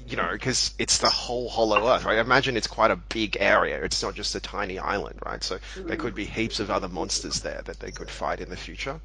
you 0.07 0.17
know, 0.17 0.29
because 0.31 0.73
it's 0.79 0.99
the 0.99 1.09
whole 1.09 1.49
Hollow 1.49 1.87
Earth, 1.89 2.05
right? 2.05 2.17
I 2.17 2.21
imagine 2.21 2.57
it's 2.57 2.67
quite 2.67 2.91
a 2.91 2.95
big 2.95 3.37
area. 3.39 3.83
It's 3.83 4.03
not 4.03 4.13
just 4.15 4.35
a 4.35 4.39
tiny 4.39 4.79
island, 4.79 5.19
right? 5.25 5.43
So 5.43 5.59
there 5.87 5.97
could 5.97 6.13
be 6.15 6.25
heaps 6.25 6.59
of 6.59 6.69
other 6.71 6.87
monsters 6.87 7.41
there 7.41 7.61
that 7.65 7.79
they 7.79 7.91
could 7.91 8.09
fight 8.11 8.41
in 8.41 8.49
the 8.49 8.57
future. 8.57 9.01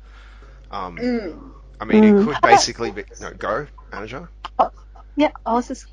Um, 0.71 0.97
Mm. 0.99 1.55
I 1.81 1.85
mean, 1.87 2.05
it 2.05 2.17
Mm. 2.17 2.25
could 2.25 2.41
basically 2.41 2.91
be 2.91 3.05
no 3.21 3.33
go, 3.33 3.67
manager. 3.93 4.31
Yeah, 5.17 5.31
I 5.47 5.53
was 5.55 5.69
just. 5.69 5.87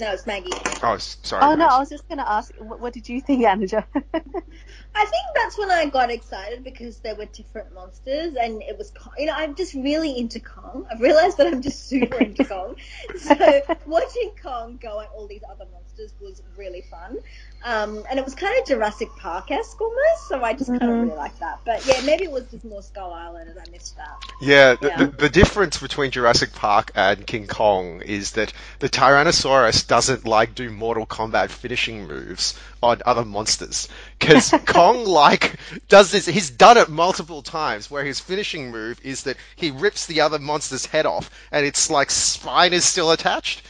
No, 0.00 0.12
it's 0.12 0.26
Maggie. 0.26 0.50
Oh, 0.82 0.96
sorry. 0.98 1.42
Oh 1.44 1.50
no, 1.50 1.56
Max. 1.56 1.74
I 1.74 1.78
was 1.78 1.88
just 1.90 2.08
going 2.08 2.18
to 2.18 2.30
ask, 2.30 2.54
what, 2.58 2.80
what 2.80 2.92
did 2.94 3.06
you 3.08 3.20
think, 3.20 3.44
Anaja? 3.44 3.84
I 3.94 5.04
think 5.04 5.24
that's 5.34 5.58
when 5.58 5.70
I 5.70 5.86
got 5.86 6.10
excited 6.10 6.64
because 6.64 7.00
there 7.00 7.14
were 7.14 7.26
different 7.26 7.74
monsters 7.74 8.34
and 8.40 8.62
it 8.62 8.78
was, 8.78 8.90
Kong. 8.90 9.12
you 9.18 9.26
know, 9.26 9.34
I'm 9.36 9.54
just 9.54 9.74
really 9.74 10.18
into 10.18 10.40
Kong. 10.40 10.86
I've 10.90 11.00
realized 11.00 11.36
that 11.36 11.48
I'm 11.48 11.60
just 11.60 11.86
super 11.86 12.16
into 12.16 12.44
Kong. 12.46 12.76
So 13.16 13.62
watching 13.86 14.32
Kong 14.42 14.78
go 14.80 15.00
at 15.00 15.10
all 15.14 15.28
these 15.28 15.42
other 15.50 15.66
monsters 15.70 15.89
was 16.20 16.42
really 16.56 16.82
fun. 16.82 17.18
Um, 17.62 18.04
and 18.08 18.18
it 18.18 18.24
was 18.24 18.34
kind 18.34 18.58
of 18.58 18.66
Jurassic 18.66 19.10
Park-esque 19.16 19.78
almost, 19.78 20.28
so 20.28 20.42
I 20.42 20.54
just 20.54 20.70
kind 20.70 20.82
of 20.82 20.88
really 20.88 21.16
liked 21.16 21.40
that. 21.40 21.60
But 21.66 21.84
yeah, 21.86 22.00
maybe 22.06 22.24
it 22.24 22.30
was 22.30 22.44
just 22.50 22.64
more 22.64 22.82
Skull 22.82 23.12
Island 23.12 23.50
and 23.50 23.58
I 23.58 23.70
missed 23.70 23.96
that. 23.98 24.18
Yeah, 24.40 24.76
Yeah. 24.80 24.96
The, 24.96 25.06
the 25.08 25.28
difference 25.28 25.76
between 25.76 26.10
Jurassic 26.10 26.54
Park 26.54 26.92
and 26.94 27.26
King 27.26 27.46
Kong 27.46 28.00
is 28.00 28.32
that 28.32 28.54
the 28.78 28.88
Tyrannosaurus 28.88 29.86
doesn't 29.86 30.26
like 30.26 30.54
do 30.54 30.70
Mortal 30.70 31.06
Kombat 31.06 31.50
finishing 31.50 32.06
moves 32.06 32.58
on 32.82 33.02
other 33.04 33.26
monsters. 33.26 33.88
Because 34.18 34.54
Kong 34.66 35.04
like 35.04 35.56
does 35.90 36.10
this, 36.10 36.24
he's 36.24 36.48
done 36.48 36.78
it 36.78 36.88
multiple 36.88 37.42
times 37.42 37.90
where 37.90 38.04
his 38.04 38.20
finishing 38.20 38.70
move 38.70 38.98
is 39.02 39.24
that 39.24 39.36
he 39.56 39.70
rips 39.70 40.06
the 40.06 40.22
other 40.22 40.38
monster's 40.38 40.86
head 40.86 41.04
off 41.04 41.30
and 41.52 41.66
its 41.66 41.90
like 41.90 42.10
spine 42.10 42.72
is 42.72 42.86
still 42.86 43.10
attached. 43.10 43.62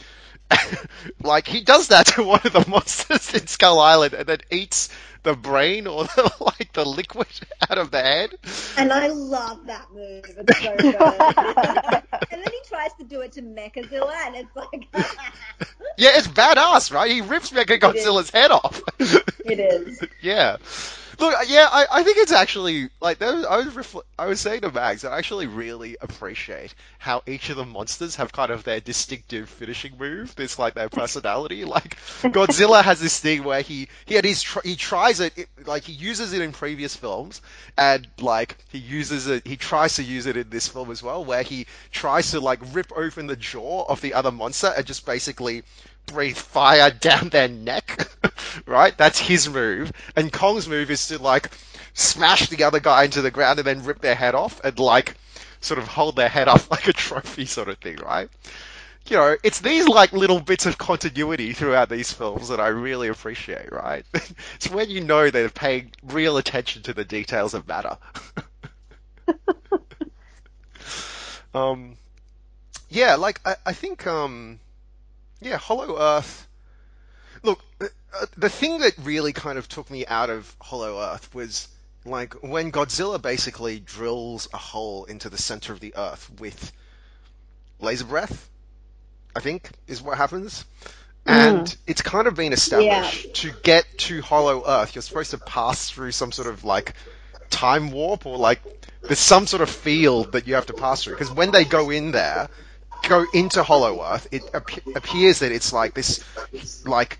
like 1.23 1.47
he 1.47 1.61
does 1.61 1.89
that 1.89 2.07
to 2.07 2.23
one 2.23 2.41
of 2.43 2.53
the 2.53 2.65
monsters 2.67 3.33
in 3.33 3.47
Skull 3.47 3.79
Island 3.79 4.13
and 4.13 4.25
then 4.25 4.39
eats 4.49 4.89
the 5.23 5.33
brain 5.35 5.87
or 5.87 6.05
the, 6.05 6.31
like 6.39 6.73
the 6.73 6.85
liquid 6.85 7.27
out 7.69 7.77
of 7.77 7.91
the 7.91 8.01
head. 8.01 8.31
And 8.77 8.91
I 8.91 9.07
love 9.07 9.65
that 9.67 9.87
move. 9.93 10.25
It's 10.25 10.61
so 10.61 10.75
good. 10.77 10.95
and 10.95 12.41
then 12.43 12.51
he 12.51 12.59
tries 12.67 12.93
to 12.99 13.03
do 13.03 13.21
it 13.21 13.31
to 13.33 13.41
Mechazilla 13.41 14.15
and 14.25 14.35
it's 14.35 14.55
like, 14.55 14.87
Yeah, 15.97 16.17
it's 16.17 16.27
badass, 16.27 16.91
right? 16.91 17.11
He 17.11 17.21
rips 17.21 17.51
Mechagodzilla's 17.51 18.29
head 18.31 18.51
off. 18.51 18.81
it 18.99 19.59
is. 19.59 20.01
yeah. 20.21 20.57
Look, 21.21 21.35
yeah, 21.47 21.69
I, 21.71 21.85
I 21.91 22.03
think 22.03 22.17
it's 22.17 22.31
actually 22.31 22.89
like 22.99 23.19
was, 23.21 23.45
I 23.45 23.57
was 23.57 23.67
refl- 23.67 24.01
I 24.17 24.25
was 24.25 24.41
saying 24.41 24.61
to 24.61 24.71
Max, 24.71 25.05
I 25.05 25.15
actually 25.15 25.45
really 25.45 25.95
appreciate 26.01 26.73
how 26.97 27.21
each 27.27 27.49
of 27.51 27.57
the 27.57 27.65
monsters 27.65 28.15
have 28.15 28.31
kind 28.31 28.51
of 28.51 28.63
their 28.63 28.79
distinctive 28.79 29.47
finishing 29.47 29.93
move. 29.99 30.33
There's 30.35 30.57
like 30.57 30.73
their 30.73 30.89
personality. 30.89 31.63
Like 31.71 31.95
Godzilla 32.23 32.83
has 32.83 32.99
this 32.99 33.19
thing 33.19 33.43
where 33.43 33.61
he 33.61 33.87
he 34.05 34.15
had 34.15 34.25
his 34.25 34.41
tr- 34.41 34.59
he 34.63 34.75
tries 34.75 35.19
it, 35.19 35.37
it 35.37 35.47
like 35.65 35.83
he 35.83 35.93
uses 35.93 36.33
it 36.33 36.41
in 36.41 36.51
previous 36.51 36.95
films, 36.95 37.41
and 37.77 38.07
like 38.19 38.57
he 38.69 38.79
uses 38.79 39.27
it 39.27 39.45
he 39.45 39.55
tries 39.57 39.95
to 39.95 40.03
use 40.03 40.25
it 40.25 40.35
in 40.35 40.49
this 40.49 40.67
film 40.67 40.91
as 40.91 41.01
well, 41.03 41.23
where 41.23 41.43
he 41.43 41.67
tries 41.91 42.31
to 42.31 42.39
like 42.39 42.59
rip 42.73 42.91
open 42.95 43.27
the 43.27 43.35
jaw 43.35 43.85
of 43.87 44.01
the 44.01 44.15
other 44.15 44.31
monster 44.31 44.73
and 44.75 44.85
just 44.85 45.05
basically 45.05 45.63
breathe 46.11 46.37
fire 46.37 46.91
down 46.99 47.29
their 47.29 47.47
neck, 47.47 48.07
right? 48.65 48.97
That's 48.97 49.19
his 49.19 49.49
move. 49.49 49.91
And 50.15 50.31
Kong's 50.31 50.67
move 50.67 50.91
is 50.91 51.07
to 51.07 51.21
like 51.21 51.51
smash 51.93 52.49
the 52.49 52.63
other 52.63 52.79
guy 52.79 53.03
into 53.05 53.21
the 53.21 53.31
ground 53.31 53.59
and 53.59 53.67
then 53.67 53.83
rip 53.83 54.01
their 54.01 54.15
head 54.15 54.35
off 54.35 54.61
and 54.63 54.77
like 54.79 55.15
sort 55.61 55.79
of 55.79 55.87
hold 55.87 56.15
their 56.15 56.29
head 56.29 56.47
up 56.47 56.69
like 56.71 56.87
a 56.87 56.93
trophy 56.93 57.45
sort 57.45 57.69
of 57.69 57.77
thing, 57.77 57.97
right? 57.97 58.29
You 59.07 59.17
know, 59.17 59.35
it's 59.43 59.61
these 59.61 59.87
like 59.87 60.13
little 60.13 60.39
bits 60.39 60.65
of 60.65 60.77
continuity 60.77 61.53
throughout 61.53 61.89
these 61.89 62.13
films 62.13 62.49
that 62.49 62.59
I 62.59 62.67
really 62.67 63.07
appreciate, 63.07 63.71
right? 63.71 64.05
it's 64.13 64.69
when 64.69 64.89
you 64.89 65.01
know 65.01 65.29
they're 65.29 65.49
paying 65.49 65.91
real 66.03 66.37
attention 66.37 66.83
to 66.83 66.93
the 66.93 67.03
details 67.03 67.53
that 67.53 67.67
matter. 67.67 67.97
um, 71.53 71.97
yeah, 72.89 73.15
like 73.15 73.41
I, 73.45 73.55
I 73.65 73.73
think, 73.73 74.05
um, 74.05 74.59
yeah, 75.41 75.57
Hollow 75.57 75.99
Earth. 75.99 76.47
Look, 77.43 77.61
uh, 77.81 77.87
the 78.37 78.49
thing 78.49 78.79
that 78.79 78.93
really 78.99 79.33
kind 79.33 79.57
of 79.57 79.67
took 79.67 79.89
me 79.89 80.05
out 80.05 80.29
of 80.29 80.55
Hollow 80.61 80.99
Earth 80.99 81.33
was 81.33 81.67
like 82.05 82.33
when 82.41 82.71
Godzilla 82.71 83.21
basically 83.21 83.79
drills 83.79 84.47
a 84.53 84.57
hole 84.57 85.05
into 85.05 85.29
the 85.29 85.37
center 85.37 85.73
of 85.73 85.79
the 85.79 85.93
Earth 85.95 86.29
with 86.39 86.71
laser 87.79 88.05
breath. 88.05 88.49
I 89.35 89.39
think 89.39 89.69
is 89.87 90.01
what 90.01 90.17
happens. 90.17 90.65
And 91.25 91.75
it's 91.85 92.01
kind 92.01 92.27
of 92.27 92.35
been 92.35 92.51
established 92.51 93.35
to 93.35 93.51
get 93.63 93.85
to 93.99 94.21
Hollow 94.21 94.63
Earth, 94.65 94.95
you're 94.95 95.03
supposed 95.03 95.31
to 95.31 95.37
pass 95.37 95.89
through 95.89 96.11
some 96.11 96.31
sort 96.31 96.47
of 96.47 96.63
like 96.63 96.93
time 97.51 97.91
warp 97.91 98.25
or 98.25 98.37
like 98.37 98.61
there's 99.03 99.19
some 99.19 99.45
sort 99.45 99.61
of 99.61 99.69
field 99.69 100.31
that 100.31 100.47
you 100.47 100.55
have 100.55 100.65
to 100.67 100.73
pass 100.73 101.03
through. 101.03 101.13
Because 101.13 101.31
when 101.31 101.51
they 101.51 101.63
go 101.63 101.91
in 101.91 102.11
there, 102.11 102.49
go 103.07 103.25
into 103.33 103.63
Hollow 103.63 104.03
Earth, 104.03 104.27
it 104.31 104.43
ap- 104.53 104.85
appears 104.95 105.39
that 105.39 105.51
it's 105.51 105.73
like 105.73 105.93
this, 105.93 106.23
like 106.85 107.19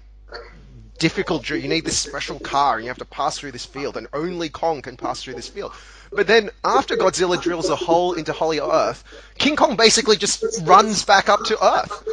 difficult. 0.99 1.49
You 1.49 1.67
need 1.67 1.85
this 1.85 1.97
special 1.97 2.39
car, 2.39 2.75
and 2.75 2.83
you 2.83 2.89
have 2.89 2.99
to 2.99 3.05
pass 3.05 3.37
through 3.37 3.51
this 3.51 3.65
field, 3.65 3.97
and 3.97 4.07
only 4.13 4.49
Kong 4.49 4.81
can 4.81 4.97
pass 4.97 5.23
through 5.23 5.33
this 5.35 5.49
field. 5.49 5.73
But 6.11 6.27
then, 6.27 6.49
after 6.63 6.95
Godzilla 6.95 7.41
drills 7.41 7.69
a 7.69 7.75
hole 7.75 8.13
into 8.13 8.33
Hollow 8.33 8.71
Earth, 8.71 9.03
King 9.37 9.55
Kong 9.55 9.75
basically 9.75 10.17
just 10.17 10.43
runs 10.63 11.05
back 11.05 11.29
up 11.29 11.43
to 11.45 11.63
Earth. 11.63 12.07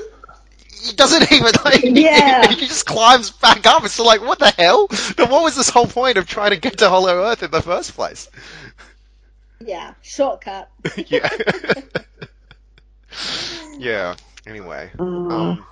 He 0.83 0.95
doesn't 0.95 1.33
even 1.33 1.53
like. 1.65 1.83
Yeah. 1.85 2.49
He, 2.49 2.67
just 2.67 2.87
climbs 2.87 3.31
back 3.31 3.67
up. 3.67 3.85
It's 3.85 3.99
like, 3.99 4.21
what 4.23 4.39
the 4.39 4.51
hell? 4.51 4.87
Then 5.17 5.31
what 5.31 5.43
was 5.43 5.57
this 5.57 5.69
whole 5.69 5.87
point 5.87 6.17
of 6.17 6.27
trying 6.27 6.51
to 6.51 6.57
get 6.57 6.79
to 6.79 6.89
Hollow 6.89 7.25
Earth 7.25 7.43
in 7.43 7.51
the 7.51 7.63
first 7.63 7.95
place? 7.95 8.31
Yeah, 9.61 9.95
shortcut. 10.03 10.71
yeah. 11.09 11.29
Yeah. 13.79 14.15
Anyway, 14.47 14.91
um, 14.99 15.65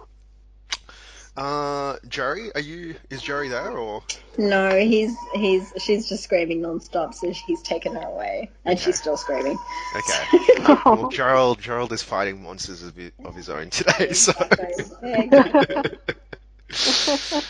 uh, 1.37 1.97
Jerry, 2.09 2.51
are 2.55 2.61
you? 2.61 2.95
Is 3.11 3.23
Jerry 3.23 3.49
there 3.49 3.71
or? 3.71 4.03
No, 4.39 4.77
he's 4.79 5.15
he's 5.35 5.73
she's 5.79 6.09
just 6.09 6.25
screaming 6.25 6.61
non-stop, 6.61 7.15
so 7.15 7.31
he's 7.31 7.63
taken 7.63 7.95
her 7.95 8.07
away, 8.07 8.51
and 8.65 8.79
she's 8.79 8.99
still 8.99 9.17
screaming. 9.17 9.59
Okay. 9.95 10.25
Well, 10.85 11.09
Gerald, 11.11 11.61
Gerald 11.61 11.93
is 11.93 12.03
fighting 12.03 12.43
monsters 12.43 12.83
of, 12.83 12.97
hi- 12.97 13.13
of 13.25 13.37
his 13.37 13.49
own 13.49 13.71
today, 13.71 14.13
so. 14.13 14.33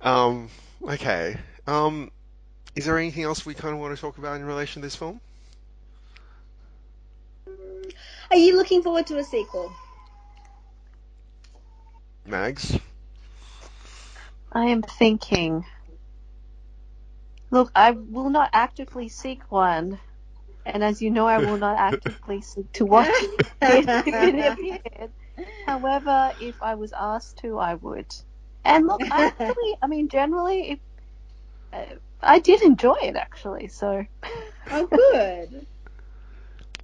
Um. 0.00 0.48
Okay. 0.82 1.36
Um. 1.66 2.10
Is 2.74 2.86
there 2.86 2.98
anything 2.98 3.22
else 3.22 3.46
we 3.46 3.54
kind 3.54 3.74
of 3.74 3.80
want 3.80 3.94
to 3.94 4.00
talk 4.00 4.18
about 4.18 4.36
in 4.36 4.44
relation 4.44 4.82
to 4.82 4.86
this 4.86 4.96
film? 4.96 5.20
Are 8.32 8.38
you 8.38 8.56
looking 8.56 8.82
forward 8.82 9.06
to 9.08 9.18
a 9.18 9.24
sequel? 9.24 9.70
Mags. 12.26 12.78
I 14.52 14.66
am 14.66 14.82
thinking. 14.82 15.66
Look, 17.50 17.70
I 17.74 17.90
will 17.90 18.30
not 18.30 18.48
actively 18.54 19.10
seek 19.10 19.52
one, 19.52 20.00
and 20.64 20.82
as 20.82 21.02
you 21.02 21.10
know, 21.10 21.26
I 21.26 21.40
will 21.40 21.58
not 21.58 21.78
actively 21.78 22.40
seek 22.40 22.72
to 22.72 22.86
watch 22.86 23.10
it 23.66 23.90
if 24.00 24.78
it. 24.86 25.12
However, 25.66 26.32
if 26.38 26.56
I 26.62 26.76
was 26.76 26.94
asked 26.98 27.38
to, 27.42 27.58
I 27.58 27.74
would. 27.74 28.06
And 28.64 28.86
look, 28.86 29.04
I 29.10 29.24
actually, 29.26 29.76
I 29.82 29.88
mean, 29.88 30.08
generally, 30.08 30.70
it, 30.72 30.80
uh, 31.74 31.96
I 32.22 32.38
did 32.38 32.62
enjoy 32.62 32.96
it 33.02 33.16
actually. 33.16 33.68
So, 33.68 34.06
Oh, 34.70 34.86
good. 34.86 35.66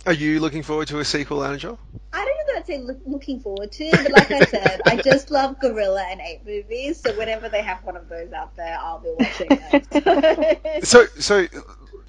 Are 0.09 0.14
you 0.14 0.40
looking 0.40 0.62
forward 0.62 0.88
to 0.88 1.01
a 1.01 1.05
sequel, 1.05 1.44
Angel? 1.44 1.79
I 2.14 2.25
don't 2.25 2.29
know 2.29 2.55
that 2.55 2.61
I'd 2.61 2.66
say 2.66 2.79
look, 2.79 2.99
looking 3.05 3.40
forward 3.40 3.71
to, 3.73 3.90
but 3.90 4.11
like 4.11 4.31
I 4.31 4.40
said, 4.47 4.81
I 4.87 4.97
just 4.97 5.31
love 5.31 5.61
Gorilla 5.61 6.03
and 6.11 6.18
Ape 6.23 6.47
movies, 6.47 6.99
so 6.99 7.12
whenever 7.18 7.51
they 7.51 7.61
have 7.61 7.85
one 7.85 7.94
of 7.94 8.09
those 8.09 8.33
out 8.33 8.57
there, 8.57 8.79
I'll 8.81 9.01
be 9.01 9.11
watching 9.18 9.49
it. 9.51 10.83
So, 10.87 11.05
so, 11.18 11.47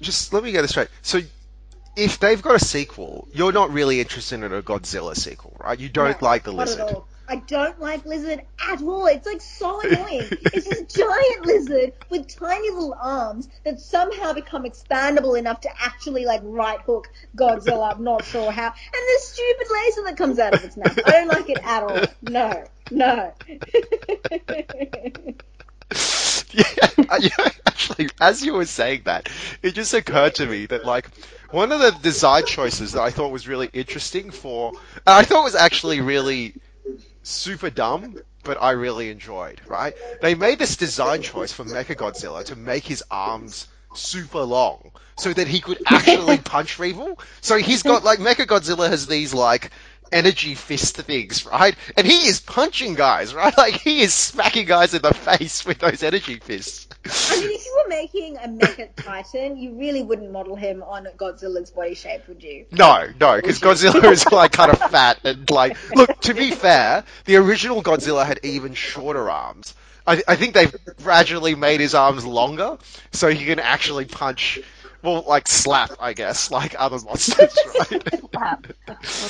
just 0.00 0.32
let 0.32 0.42
me 0.42 0.50
get 0.50 0.62
this 0.62 0.70
straight. 0.70 0.88
So, 1.02 1.20
if 1.94 2.18
they've 2.18 2.40
got 2.40 2.54
a 2.54 2.64
sequel, 2.64 3.28
you're 3.34 3.52
not 3.52 3.70
really 3.70 4.00
interested 4.00 4.42
in 4.42 4.50
a 4.50 4.62
Godzilla 4.62 5.14
sequel, 5.14 5.54
right? 5.62 5.78
You 5.78 5.90
don't 5.90 6.22
No, 6.22 6.26
like 6.26 6.44
the 6.44 6.52
Not 6.52 6.68
lizard. 6.68 6.96
I 7.30 7.36
don't 7.36 7.78
like 7.80 8.04
lizard 8.04 8.42
at 8.68 8.82
all. 8.82 9.06
It's 9.06 9.24
like 9.24 9.40
so 9.40 9.80
annoying. 9.82 10.26
it's 10.30 10.68
this 10.68 10.82
giant 10.96 11.46
lizard 11.46 11.92
with 12.08 12.26
tiny 12.26 12.70
little 12.70 12.96
arms 13.00 13.48
that 13.64 13.78
somehow 13.78 14.32
become 14.32 14.64
expandable 14.64 15.38
enough 15.38 15.60
to 15.60 15.70
actually 15.80 16.24
like 16.24 16.40
right 16.42 16.80
hook 16.80 17.08
Godzilla. 17.36 17.94
I'm 17.94 18.02
not 18.02 18.24
sure 18.24 18.50
how. 18.50 18.66
And 18.66 18.74
this 18.92 19.28
stupid 19.28 19.66
laser 19.72 20.02
that 20.06 20.16
comes 20.16 20.40
out 20.40 20.54
of 20.54 20.64
its 20.64 20.76
mouth. 20.76 20.98
I 21.06 21.10
don't 21.12 21.28
like 21.28 21.48
it 21.48 21.58
at 21.62 21.82
all. 21.84 22.00
No, 22.22 22.64
no. 22.90 23.32
yeah, 26.52 27.16
yeah, 27.20 27.48
actually, 27.64 28.08
as 28.20 28.44
you 28.44 28.54
were 28.54 28.66
saying 28.66 29.02
that, 29.04 29.28
it 29.62 29.74
just 29.74 29.94
occurred 29.94 30.34
to 30.34 30.46
me 30.46 30.66
that 30.66 30.84
like 30.84 31.08
one 31.52 31.70
of 31.70 31.78
the 31.78 31.92
design 32.02 32.44
choices 32.44 32.90
that 32.92 33.02
I 33.02 33.10
thought 33.10 33.30
was 33.30 33.46
really 33.46 33.70
interesting 33.72 34.32
for, 34.32 34.70
and 34.70 35.14
I 35.14 35.22
thought 35.22 35.44
was 35.44 35.54
actually 35.54 36.00
really 36.00 36.54
super 37.22 37.70
dumb, 37.70 38.16
but 38.44 38.58
I 38.60 38.72
really 38.72 39.10
enjoyed. 39.10 39.60
Right? 39.66 39.94
They 40.20 40.34
made 40.34 40.58
this 40.58 40.76
design 40.76 41.22
choice 41.22 41.52
for 41.52 41.64
Mechagodzilla 41.64 42.44
to 42.46 42.56
make 42.56 42.84
his 42.84 43.02
arms 43.10 43.66
super 43.94 44.42
long 44.42 44.92
so 45.18 45.32
that 45.32 45.48
he 45.48 45.60
could 45.60 45.78
actually 45.86 46.38
punch 46.44 46.78
people. 46.80 47.18
So 47.40 47.56
he's 47.56 47.82
got 47.82 48.04
like 48.04 48.18
Mechagodzilla 48.18 48.88
has 48.88 49.06
these 49.06 49.34
like 49.34 49.70
energy 50.12 50.54
fist 50.54 50.96
things, 50.96 51.46
right? 51.46 51.74
And 51.96 52.06
he 52.06 52.26
is 52.26 52.40
punching 52.40 52.94
guys, 52.94 53.34
right? 53.34 53.56
Like 53.60 53.74
he 53.74 54.00
is 54.00 54.14
smacking 54.14 54.66
guys 54.66 54.94
in 54.94 55.02
the 55.02 55.12
face 55.12 55.64
with 55.66 55.78
those 55.78 56.02
energy 56.02 56.36
fists. 56.36 56.88
I 57.04 57.40
mean, 57.40 57.50
if 57.50 57.64
you 57.64 57.82
were 57.82 57.88
making 57.88 58.36
a 58.36 58.48
Mecha 58.48 58.88
Titan, 58.96 59.56
you 59.56 59.72
really 59.74 60.02
wouldn't 60.02 60.30
model 60.30 60.54
him 60.54 60.82
on 60.82 61.06
Godzilla's 61.16 61.70
body 61.70 61.94
shape, 61.94 62.28
would 62.28 62.42
you? 62.42 62.66
No, 62.70 63.06
no, 63.18 63.36
because 63.36 63.58
Godzilla 63.58 64.04
is 64.10 64.30
like 64.30 64.52
kind 64.52 64.70
of 64.70 64.78
fat 64.78 65.18
and 65.24 65.48
like. 65.50 65.76
Look, 65.94 66.20
to 66.22 66.34
be 66.34 66.50
fair, 66.50 67.04
the 67.24 67.36
original 67.36 67.82
Godzilla 67.82 68.26
had 68.26 68.40
even 68.42 68.74
shorter 68.74 69.30
arms. 69.30 69.74
I, 70.06 70.22
I 70.28 70.36
think 70.36 70.54
they've 70.54 70.74
gradually 71.02 71.54
made 71.54 71.80
his 71.80 71.94
arms 71.94 72.26
longer 72.26 72.78
so 73.12 73.28
he 73.28 73.44
can 73.44 73.60
actually 73.60 74.04
punch, 74.04 74.60
well, 75.02 75.24
like 75.26 75.48
slap, 75.48 75.90
I 76.00 76.12
guess, 76.12 76.50
like 76.50 76.74
other 76.78 76.98
monsters, 76.98 77.56
right? 77.78 78.20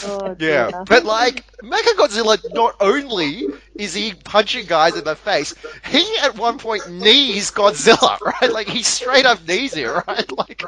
oh, 0.04 0.36
Yeah, 0.38 0.70
but 0.86 1.04
like 1.04 1.44
Mechagodzilla, 1.62 2.38
not 2.52 2.76
only 2.80 3.46
is 3.74 3.94
he 3.94 4.14
punching 4.14 4.66
guys 4.66 4.96
in 4.96 5.04
the 5.04 5.16
face, 5.16 5.54
he 5.88 6.16
at 6.22 6.36
one 6.36 6.58
point 6.58 6.90
knees 6.90 7.50
Godzilla, 7.50 8.20
right? 8.20 8.52
Like 8.52 8.68
he 8.68 8.82
straight 8.82 9.26
up 9.26 9.46
knees 9.46 9.74
him, 9.74 10.02
right? 10.06 10.30
Like 10.32 10.64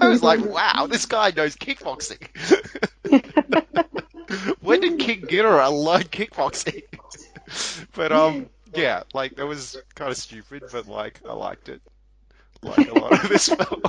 I 0.00 0.08
was 0.08 0.22
like, 0.22 0.44
wow, 0.44 0.86
this 0.88 1.06
guy 1.06 1.32
knows 1.34 1.56
kickboxing. 1.56 2.28
when 4.60 4.80
did 4.80 4.98
King 4.98 5.22
Ghidorah 5.22 5.72
learn 5.72 6.02
kickboxing? 6.02 6.82
but 7.94 8.12
um, 8.12 8.48
yeah, 8.74 9.02
like 9.14 9.36
that 9.36 9.46
was 9.46 9.76
kind 9.94 10.10
of 10.10 10.16
stupid, 10.16 10.64
but 10.72 10.86
like 10.86 11.20
I 11.28 11.32
liked 11.32 11.68
it. 11.68 11.80
Like 12.62 12.88
a 12.88 12.94
lot 12.94 13.24
of 13.24 13.28
this 13.28 13.48
film. 13.48 13.82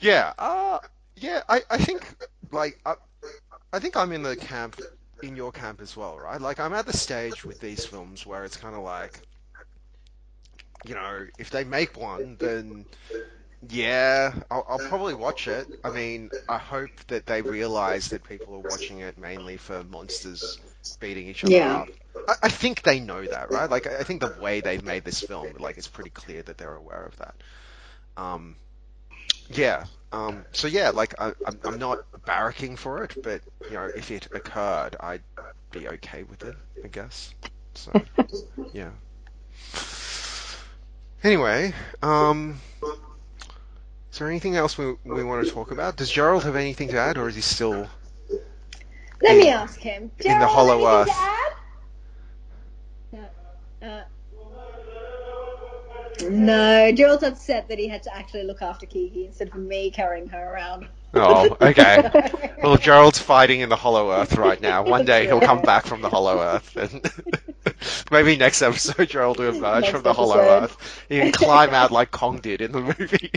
Yeah, 0.00 0.32
uh, 0.38 0.78
yeah, 1.16 1.42
I, 1.48 1.62
I 1.70 1.78
think, 1.78 2.14
like, 2.52 2.78
I, 2.86 2.94
I 3.72 3.78
think 3.80 3.96
I'm 3.96 4.12
in 4.12 4.22
the 4.22 4.36
camp, 4.36 4.80
in 5.22 5.36
your 5.36 5.52
camp 5.52 5.80
as 5.80 5.96
well, 5.96 6.18
right? 6.18 6.40
Like, 6.40 6.60
I'm 6.60 6.72
at 6.74 6.86
the 6.86 6.96
stage 6.96 7.44
with 7.44 7.60
these 7.60 7.84
films 7.84 8.26
where 8.26 8.44
it's 8.44 8.56
kind 8.56 8.74
of 8.74 8.82
like, 8.82 9.20
you 10.84 10.94
know, 10.94 11.26
if 11.38 11.50
they 11.50 11.64
make 11.64 11.96
one, 11.96 12.36
then 12.38 12.86
yeah, 13.66 14.34
I'll, 14.50 14.64
I'll 14.68 14.78
probably 14.78 15.14
watch 15.14 15.48
it. 15.48 15.68
I 15.82 15.90
mean, 15.90 16.30
I 16.48 16.58
hope 16.58 16.90
that 17.08 17.26
they 17.26 17.42
realize 17.42 18.08
that 18.10 18.22
people 18.22 18.54
are 18.54 18.60
watching 18.60 19.00
it 19.00 19.18
mainly 19.18 19.56
for 19.56 19.82
monsters 19.84 20.58
beating 21.00 21.26
each 21.28 21.44
other 21.44 21.68
Yeah. 21.68 21.74
up. 21.74 21.90
I, 22.26 22.34
I 22.44 22.48
think 22.48 22.82
they 22.82 23.00
know 23.00 23.26
that, 23.26 23.50
right? 23.50 23.68
Like, 23.70 23.86
I 23.86 23.98
I 23.98 24.02
think 24.04 24.20
the 24.20 24.28
way 24.28 24.60
they've 24.60 24.82
made 24.82 25.04
this 25.04 25.20
film, 25.20 25.56
like, 25.58 25.76
it's 25.78 25.88
pretty 25.88 26.10
clear 26.10 26.42
that 26.42 26.58
they're 26.58 26.74
aware 26.74 27.04
of 27.04 27.16
that. 27.16 27.34
Um, 28.16 28.56
yeah. 29.48 29.86
Um, 30.12 30.46
so 30.52 30.66
yeah, 30.68 30.90
like 30.90 31.14
I, 31.20 31.32
I'm, 31.44 31.60
I'm 31.64 31.78
not 31.78 32.00
barracking 32.26 32.76
for 32.78 33.02
it, 33.04 33.16
but 33.22 33.42
you 33.68 33.74
know, 33.76 33.90
if 33.94 34.10
it 34.10 34.28
occurred, 34.32 34.96
I'd 35.00 35.22
be 35.72 35.88
okay 35.88 36.22
with 36.24 36.44
it, 36.44 36.56
I 36.84 36.88
guess. 36.88 37.34
So 37.74 37.92
yeah. 38.72 38.90
Anyway, 41.22 41.74
um, 42.02 42.60
is 44.18 44.20
there 44.20 44.30
anything 44.30 44.56
else 44.56 44.76
we 44.76 44.96
we 45.04 45.22
want 45.22 45.46
to 45.46 45.52
talk 45.52 45.70
about? 45.70 45.94
Does 45.94 46.10
Gerald 46.10 46.42
have 46.42 46.56
anything 46.56 46.88
to 46.88 46.98
add, 46.98 47.16
or 47.18 47.28
is 47.28 47.36
he 47.36 47.40
still? 47.40 47.86
Let 49.22 49.36
In- 49.36 49.38
me 49.38 49.48
ask 49.48 49.78
him. 49.78 50.10
in 50.24 50.40
the 50.40 50.46
Hollow 50.48 50.84
Earth. 50.84 51.06
to 51.06 51.12
add? 51.12 51.52
No. 53.80 53.88
Uh, 53.88 54.02
no, 56.28 56.90
Gerald's 56.90 57.22
upset 57.22 57.68
that 57.68 57.78
he 57.78 57.86
had 57.86 58.02
to 58.02 58.12
actually 58.12 58.42
look 58.42 58.60
after 58.60 58.86
Kiki 58.86 59.24
instead 59.26 59.50
of 59.50 59.54
me 59.54 59.88
carrying 59.92 60.26
her 60.26 60.52
around. 60.52 60.88
Oh, 61.20 61.56
okay. 61.60 62.30
Well, 62.60 62.76
Gerald's 62.76 63.18
fighting 63.20 63.60
in 63.60 63.68
the 63.68 63.76
Hollow 63.76 64.10
Earth 64.10 64.36
right 64.36 64.60
now. 64.60 64.82
One 64.82 65.04
day 65.04 65.26
he'll 65.26 65.40
come 65.40 65.62
back 65.62 65.86
from 65.86 66.02
the 66.02 66.08
Hollow 66.08 66.40
Earth, 66.40 66.76
and 66.76 67.08
maybe 68.10 68.36
next 68.36 68.62
episode 68.62 69.08
Gerald 69.08 69.38
will 69.38 69.54
emerge 69.54 69.82
Next 69.82 69.92
from 69.92 70.02
the 70.02 70.12
Hollow. 70.12 70.38
Earth. 70.38 71.04
He 71.08 71.20
can 71.20 71.30
climb 71.30 71.72
out 71.72 71.92
like 71.92 72.10
Kong 72.10 72.40
did 72.40 72.60
in 72.60 72.72
the 72.72 72.80
movie. 72.80 73.30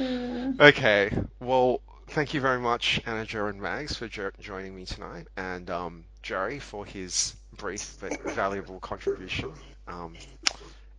okay. 0.60 1.12
Well, 1.38 1.82
thank 2.08 2.32
you 2.32 2.40
very 2.40 2.58
much, 2.60 3.02
Anna, 3.04 3.26
Joe, 3.26 3.46
and 3.46 3.60
Mags, 3.60 3.96
for 3.96 4.08
jo- 4.08 4.30
joining 4.40 4.74
me 4.74 4.86
tonight, 4.86 5.26
and 5.36 5.68
um, 5.68 6.04
Jerry 6.22 6.58
for 6.60 6.86
his 6.86 7.36
brief 7.56 7.96
but 8.00 8.20
valuable 8.32 8.80
contribution. 8.80 9.52
Um, 9.86 10.14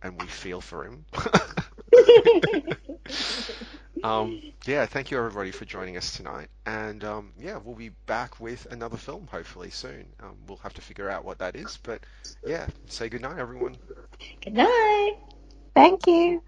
and 0.02 0.20
we 0.20 0.26
feel 0.26 0.60
for 0.60 0.84
him. 0.84 1.04
Um, 4.02 4.42
yeah, 4.66 4.86
thank 4.86 5.10
you 5.10 5.18
everybody 5.18 5.52
for 5.52 5.64
joining 5.64 5.96
us 5.96 6.16
tonight. 6.16 6.48
And 6.66 7.04
um, 7.04 7.32
yeah, 7.38 7.58
we'll 7.58 7.76
be 7.76 7.90
back 8.06 8.40
with 8.40 8.66
another 8.70 8.96
film 8.96 9.28
hopefully 9.30 9.70
soon. 9.70 10.06
Um, 10.20 10.36
we'll 10.48 10.58
have 10.58 10.74
to 10.74 10.80
figure 10.82 11.08
out 11.08 11.24
what 11.24 11.38
that 11.38 11.56
is. 11.56 11.78
But 11.82 12.00
yeah, 12.44 12.66
say 12.88 13.08
goodnight, 13.08 13.38
everyone. 13.38 13.76
Good 14.44 14.54
night. 14.54 15.14
Thank 15.74 16.06
you. 16.06 16.42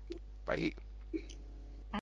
Bye. 0.46 0.74